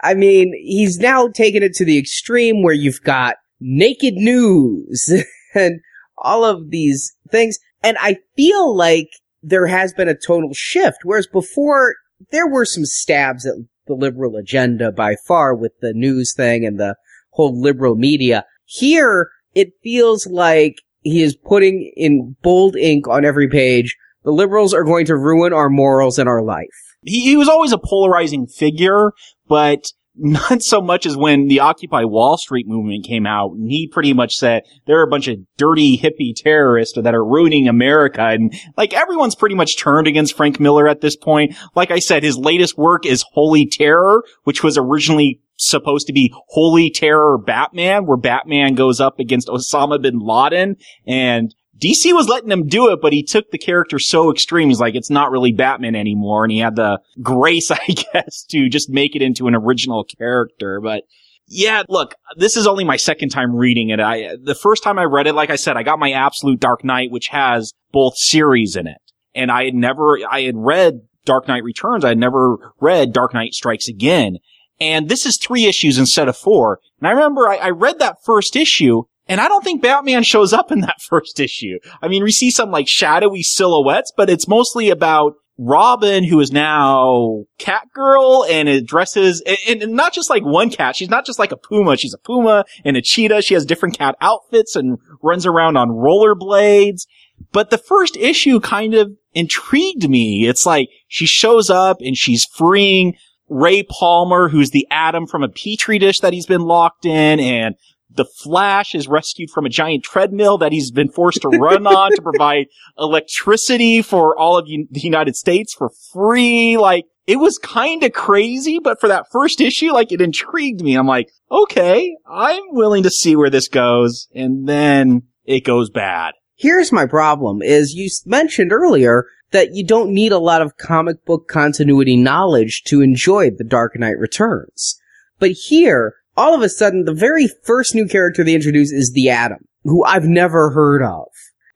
[0.00, 5.12] I mean, he's now taken it to the extreme where you've got naked news
[5.54, 5.80] and
[6.18, 7.58] all of these things.
[7.82, 9.08] And I feel like
[9.42, 11.94] there has been a total shift, whereas before
[12.30, 13.54] there were some stabs at
[13.86, 16.96] the liberal agenda by far with the news thing and the
[17.30, 18.44] whole liberal media.
[18.64, 24.74] Here, it feels like he is putting in bold ink on every page, the liberals
[24.74, 26.66] are going to ruin our morals and our life.
[27.02, 29.12] He, he was always a polarizing figure,
[29.46, 29.84] but
[30.16, 34.12] not so much as when the Occupy Wall Street movement came out, and he pretty
[34.12, 38.54] much said there are a bunch of dirty hippie terrorists that are ruining America, and
[38.76, 41.54] like everyone's pretty much turned against Frank Miller at this point.
[41.74, 46.32] Like I said, his latest work is Holy Terror, which was originally supposed to be
[46.48, 52.50] Holy Terror Batman, where Batman goes up against Osama bin Laden, and DC was letting
[52.50, 54.68] him do it, but he took the character so extreme.
[54.68, 56.44] He's like, it's not really Batman anymore.
[56.44, 60.80] And he had the grace, I guess, to just make it into an original character.
[60.80, 61.04] But
[61.48, 64.00] yeah, look, this is only my second time reading it.
[64.00, 66.84] I, the first time I read it, like I said, I got my Absolute Dark
[66.84, 68.98] Knight, which has both series in it.
[69.34, 72.04] And I had never, I had read Dark Knight Returns.
[72.04, 74.38] I had never read Dark Knight Strikes Again.
[74.80, 76.80] And this is three issues instead of four.
[77.00, 80.52] And I remember I, I read that first issue and I don't think Batman shows
[80.52, 81.78] up in that first issue.
[82.02, 86.52] I mean, we see some like shadowy silhouettes, but it's mostly about Robin, who is
[86.52, 90.96] now Catgirl and it dresses, and, and, not just like one cat.
[90.96, 91.96] She's not just like a puma.
[91.96, 93.40] She's a puma and a cheetah.
[93.40, 97.06] She has different cat outfits and runs around on rollerblades.
[97.52, 100.46] But the first issue kind of intrigued me.
[100.46, 103.14] It's like she shows up and she's freeing
[103.48, 107.76] Ray Palmer, who's the atom from a petri dish that he's been locked in and
[108.16, 112.12] the Flash is rescued from a giant treadmill that he's been forced to run on
[112.12, 112.66] to provide
[112.98, 116.76] electricity for all of the United States for free.
[116.76, 120.94] Like, it was kind of crazy, but for that first issue, like, it intrigued me.
[120.96, 124.28] I'm like, okay, I'm willing to see where this goes.
[124.34, 126.34] And then it goes bad.
[126.54, 131.24] Here's my problem is you mentioned earlier that you don't need a lot of comic
[131.24, 135.00] book continuity knowledge to enjoy The Dark Knight Returns.
[135.38, 139.30] But here, all of a sudden, the very first new character they introduce is the
[139.30, 141.28] Atom, who I've never heard of.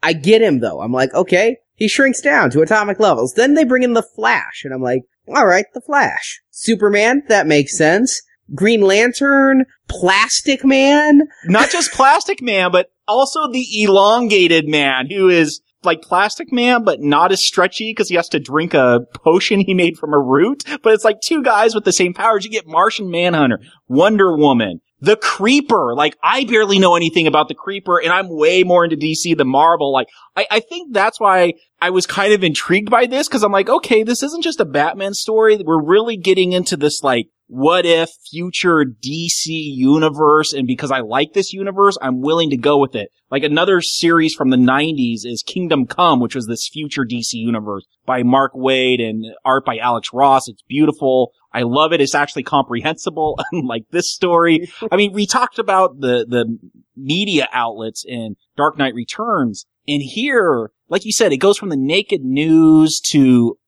[0.02, 0.80] I get him though.
[0.80, 3.34] I'm like, okay, he shrinks down to atomic levels.
[3.34, 6.40] Then they bring in the Flash, and I'm like, alright, the Flash.
[6.50, 8.20] Superman, that makes sense.
[8.54, 11.22] Green Lantern, Plastic Man.
[11.44, 17.00] Not just Plastic Man, but also the elongated man who is like Plastic Man, but
[17.00, 20.64] not as stretchy because he has to drink a potion he made from a root.
[20.82, 22.44] But it's like two guys with the same powers.
[22.44, 25.94] You get Martian Manhunter, Wonder Woman, the Creeper.
[25.94, 29.48] Like I barely know anything about the Creeper, and I'm way more into DC than
[29.48, 29.92] Marvel.
[29.92, 33.52] Like I, I think that's why I was kind of intrigued by this because I'm
[33.52, 35.58] like, okay, this isn't just a Batman story.
[35.64, 40.52] We're really getting into this like what if future DC universe.
[40.52, 43.10] And because I like this universe, I'm willing to go with it.
[43.28, 47.84] Like another series from the 90s is Kingdom Come, which was this future DC universe
[48.06, 50.48] by Mark Waid and art by Alex Ross.
[50.48, 51.32] It's beautiful.
[51.52, 52.00] I love it.
[52.00, 54.70] It's actually comprehensible, unlike this story.
[54.90, 56.56] I mean, we talked about the, the
[56.96, 59.66] media outlets in Dark Knight Returns.
[59.88, 63.58] And here, like you said, it goes from the naked news to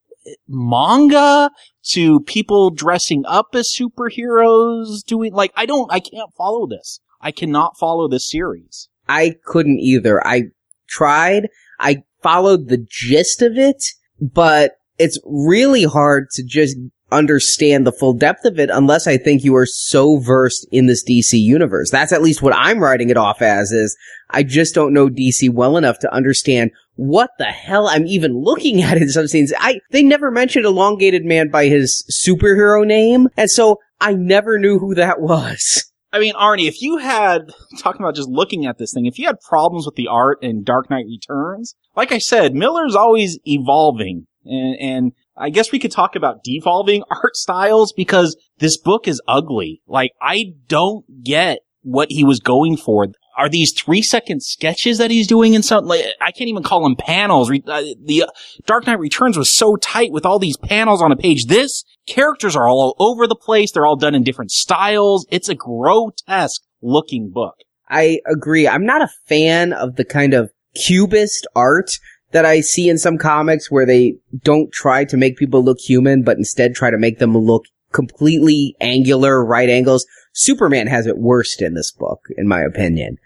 [0.48, 1.50] manga
[1.90, 7.00] to people dressing up as superheroes doing like I don't I can't follow this.
[7.20, 8.88] I cannot follow this series.
[9.08, 10.24] I couldn't either.
[10.26, 10.44] I
[10.88, 11.48] tried.
[11.78, 13.84] I followed the gist of it,
[14.20, 16.76] but it's really hard to just
[17.12, 21.04] understand the full depth of it unless I think you are so versed in this
[21.04, 21.90] DC universe.
[21.90, 23.96] That's at least what I'm writing it off as is
[24.30, 28.82] I just don't know DC well enough to understand what the hell I'm even looking
[28.82, 29.52] at in some scenes.
[29.58, 33.28] I, they never mentioned elongated man by his superhero name.
[33.36, 35.90] And so I never knew who that was.
[36.12, 39.26] I mean, Arnie, if you had, talking about just looking at this thing, if you
[39.26, 44.26] had problems with the art in Dark Knight Returns, like I said, Miller's always evolving.
[44.44, 49.22] And, and I guess we could talk about devolving art styles because this book is
[49.26, 49.80] ugly.
[49.86, 53.06] Like, I don't get what he was going for
[53.36, 56.82] are these three second sketches that he's doing in some, like, I can't even call
[56.82, 57.50] them panels.
[57.50, 58.30] Uh, the uh,
[58.66, 61.46] Dark Knight Returns was so tight with all these panels on a page.
[61.46, 63.72] This characters are all over the place.
[63.72, 65.26] They're all done in different styles.
[65.30, 67.54] It's a grotesque looking book.
[67.88, 68.68] I agree.
[68.68, 71.98] I'm not a fan of the kind of cubist art
[72.32, 76.22] that I see in some comics where they don't try to make people look human,
[76.22, 80.06] but instead try to make them look completely angular right angles.
[80.32, 83.18] Superman has it worst in this book, in my opinion.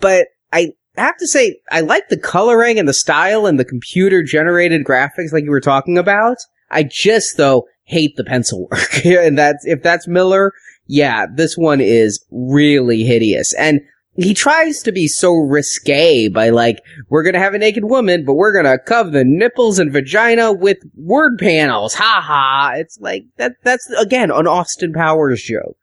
[0.00, 4.22] But I have to say, I like the coloring and the style and the computer
[4.22, 6.38] generated graphics like you were talking about.
[6.70, 9.04] I just, though, hate the pencil work.
[9.04, 10.52] and that's, if that's Miller,
[10.86, 13.54] yeah, this one is really hideous.
[13.54, 13.80] And
[14.14, 18.34] he tries to be so risque by like, we're gonna have a naked woman, but
[18.34, 21.94] we're gonna cover the nipples and vagina with word panels.
[21.94, 22.72] Ha ha.
[22.76, 25.76] It's like, that, that's again an Austin Powers joke.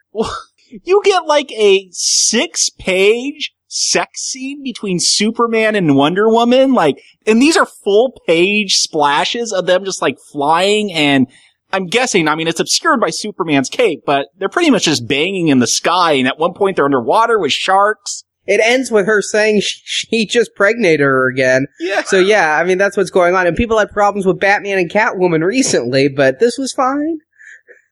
[0.83, 6.73] You get like a six page sex scene between Superman and Wonder Woman.
[6.73, 11.27] Like, and these are full page splashes of them just like flying and
[11.71, 15.49] I'm guessing, I mean, it's obscured by Superman's cape, but they're pretty much just banging
[15.49, 16.13] in the sky.
[16.13, 18.23] And at one point they're underwater with sharks.
[18.47, 21.67] It ends with her saying she just pregnated her again.
[21.79, 22.01] Yeah.
[22.01, 23.45] So yeah, I mean, that's what's going on.
[23.45, 27.19] And people had problems with Batman and Catwoman recently, but this was fine.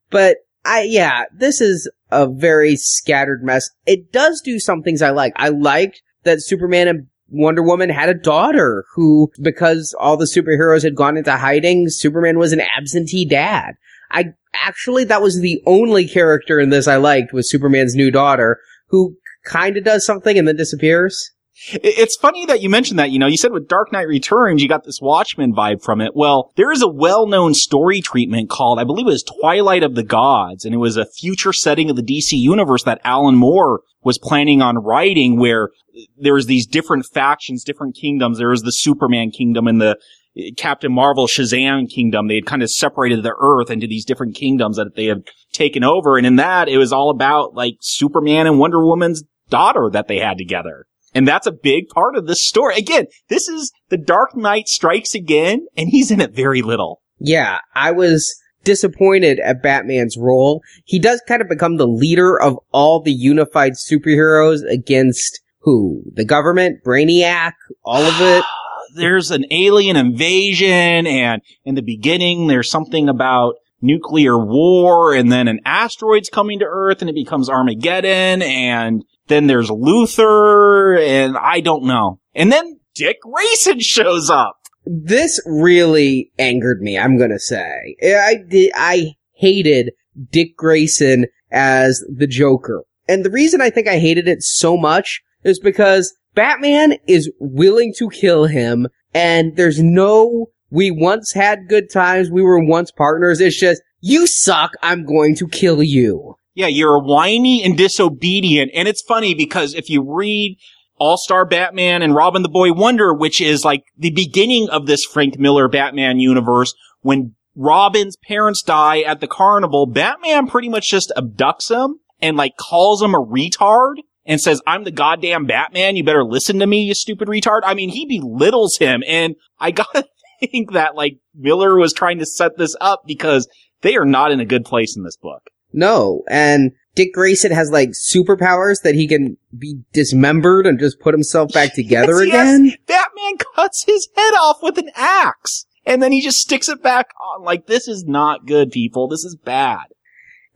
[0.10, 0.38] But
[0.68, 3.70] I, yeah, this is a very scattered mess.
[3.86, 5.32] It does do some things I like.
[5.38, 10.84] I liked that Superman and Wonder Woman had a daughter who, because all the superheroes
[10.84, 13.76] had gone into hiding, Superman was an absentee dad.
[14.12, 18.60] I actually, that was the only character in this I liked was Superman's new daughter
[18.90, 19.16] who
[19.46, 21.32] kind of does something and then disappears.
[21.70, 23.12] It's funny that you mentioned that.
[23.12, 26.12] You know, you said with Dark Knight Returns, you got this Watchmen vibe from it.
[26.16, 30.04] Well, there is a well-known story treatment called, I believe it was Twilight of the
[30.04, 34.20] Gods, and it was a future setting of the DC universe that Alan Moore was
[34.20, 35.70] planning on writing where
[36.18, 38.38] there was these different factions, different kingdoms.
[38.38, 39.98] There was the Superman kingdom and the
[40.38, 42.28] eh, Captain Marvel Shazam kingdom.
[42.28, 45.84] They had kind of separated the earth into these different kingdoms that they had taken
[45.84, 46.18] over.
[46.18, 50.20] And in that, it was all about like Superman and Wonder Woman's daughter that they
[50.20, 50.87] had together.
[51.14, 52.76] And that's a big part of this story.
[52.78, 57.02] Again, this is the Dark Knight strikes again, and he's in it very little.
[57.20, 60.62] Yeah, I was disappointed at Batman's role.
[60.86, 66.04] He does kind of become the leader of all the unified superheroes against who?
[66.14, 67.54] The government, Brainiac,
[67.84, 68.44] all of it.
[68.96, 75.48] there's an alien invasion, and in the beginning, there's something about nuclear war, and then
[75.48, 81.60] an asteroid's coming to Earth, and it becomes Armageddon, and then there's Luthor, and I
[81.60, 82.20] don't know.
[82.34, 84.58] And then Dick Grayson shows up.
[84.86, 87.96] This really angered me, I'm gonna say.
[88.02, 89.92] I did, I hated
[90.32, 92.84] Dick Grayson as the Joker.
[93.08, 97.94] And the reason I think I hated it so much is because Batman is willing
[97.98, 103.40] to kill him and there's no, we once had good times, we were once partners.
[103.40, 106.36] It's just, you suck, I'm going to kill you.
[106.58, 108.72] Yeah, you're whiny and disobedient.
[108.74, 110.58] And it's funny because if you read
[110.98, 115.38] All-Star Batman and Robin the Boy Wonder, which is like the beginning of this Frank
[115.38, 121.70] Miller Batman universe, when Robin's parents die at the carnival, Batman pretty much just abducts
[121.70, 125.96] him and like calls him a retard and says, I'm the goddamn Batman.
[125.96, 127.62] You better listen to me, you stupid retard.
[127.66, 129.04] I mean, he belittles him.
[129.06, 130.08] And I gotta
[130.40, 133.48] think that like Miller was trying to set this up because
[133.82, 135.52] they are not in a good place in this book.
[135.74, 141.14] No, and Dick Grayson has like superpowers that he can be dismembered and just put
[141.14, 142.66] himself back together yes, again.
[142.66, 142.78] Yes.
[142.88, 147.08] Batman cuts his head off with an axe and then he just sticks it back
[147.22, 147.44] on.
[147.44, 149.08] Like, this is not good, people.
[149.08, 149.86] This is bad.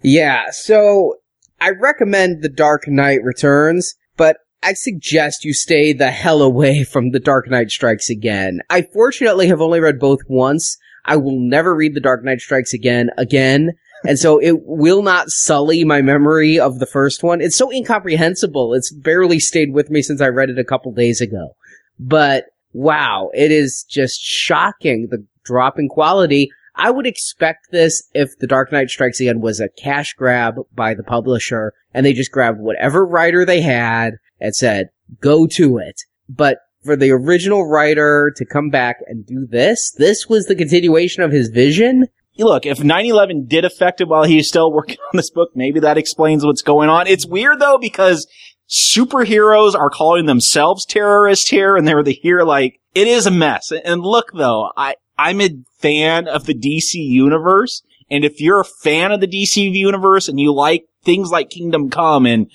[0.01, 1.15] Yeah, so
[1.59, 7.11] I recommend The Dark Knight Returns, but I suggest you stay the hell away from
[7.11, 8.59] The Dark Knight Strikes Again.
[8.69, 10.77] I fortunately have only read both once.
[11.05, 13.73] I will never read The Dark Knight Strikes Again again.
[14.03, 17.41] And so it will not sully my memory of the first one.
[17.41, 18.73] It's so incomprehensible.
[18.73, 21.55] It's barely stayed with me since I read it a couple days ago.
[21.99, 26.49] But wow, it is just shocking the drop in quality.
[26.75, 30.93] I would expect this if The Dark Knight Strikes Again was a cash grab by
[30.93, 34.89] the publisher and they just grabbed whatever writer they had and said,
[35.19, 36.01] go to it.
[36.27, 41.21] But for the original writer to come back and do this, this was the continuation
[41.21, 42.07] of his vision
[42.37, 45.97] look, if 9-11 did affect him while he's still working on this book, maybe that
[45.97, 47.07] explains what's going on.
[47.07, 48.27] It's weird though, because
[48.69, 53.71] superheroes are calling themselves terrorists here, and they're the here like, it is a mess.
[53.71, 58.65] And look though, I, I'm a fan of the DC universe, and if you're a
[58.65, 62.47] fan of the DC universe and you like things like Kingdom Come and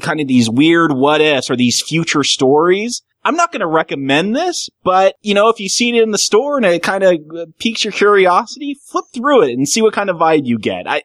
[0.00, 4.34] kind of these weird what ifs or these future stories, I'm not going to recommend
[4.34, 7.18] this, but you know, if you see it in the store and it kind of
[7.58, 10.86] piques your curiosity, flip through it and see what kind of vibe you get.
[10.86, 11.02] I,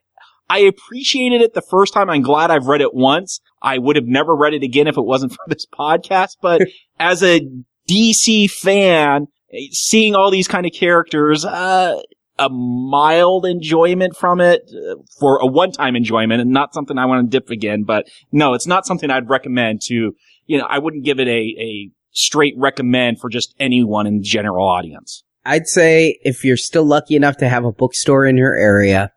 [0.50, 2.10] I appreciated it the first time.
[2.10, 3.42] I'm glad I've read it once.
[3.62, 6.62] I would have never read it again if it wasn't for this podcast, but
[7.00, 7.42] as a
[7.90, 9.28] DC fan,
[9.72, 12.02] seeing all these kind of characters, uh,
[12.38, 17.30] a mild enjoyment from it uh, for a one-time enjoyment and not something I want
[17.30, 17.84] to dip again.
[17.84, 20.14] But no, it's not something I'd recommend to,
[20.46, 24.24] you know, I wouldn't give it a, a straight recommend for just anyone in the
[24.24, 25.24] general audience.
[25.46, 29.12] I'd say if you're still lucky enough to have a bookstore in your area,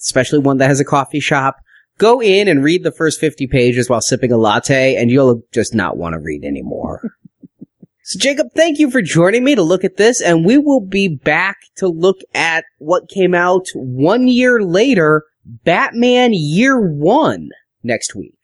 [0.00, 1.56] especially one that has a coffee shop,
[1.98, 5.74] go in and read the first 50 pages while sipping a latte and you'll just
[5.74, 7.12] not want to read anymore.
[8.02, 11.06] so Jacob, thank you for joining me to look at this and we will be
[11.06, 17.50] back to look at what came out one year later, Batman Year One
[17.84, 18.34] next week.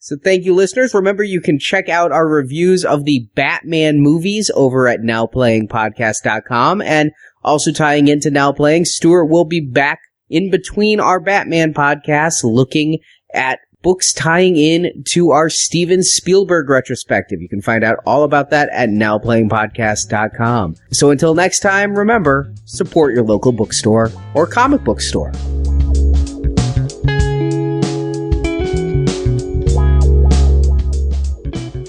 [0.00, 0.94] So thank you listeners.
[0.94, 7.12] Remember you can check out our reviews of the Batman movies over at nowplayingpodcast.com and
[7.44, 12.98] also tying into Now Playing, Stuart will be back in between our Batman podcasts looking
[13.34, 17.40] at books tying in to our Steven Spielberg retrospective.
[17.42, 20.76] You can find out all about that at nowplayingpodcast.com.
[20.92, 25.32] So until next time, remember, support your local bookstore or comic book store.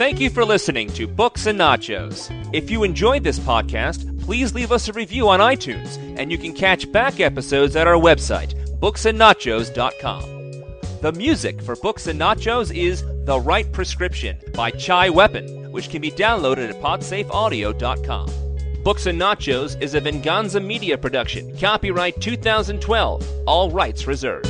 [0.02, 2.32] Thank you for listening to Books and Nachos.
[2.56, 6.54] If you enjoyed this podcast, please leave us a review on iTunes, and you can
[6.54, 11.02] catch back episodes at our website, booksandnachos.com.
[11.02, 16.02] The music for Books and Nachos is The Right Prescription by Chai Weapon, which can
[16.02, 18.84] be downloaded at podsafeaudio.com.
[18.84, 21.56] Books and Nachos is a Venganza Media production.
[21.60, 23.24] Copyright 2012.
[23.46, 24.48] All rights reserved.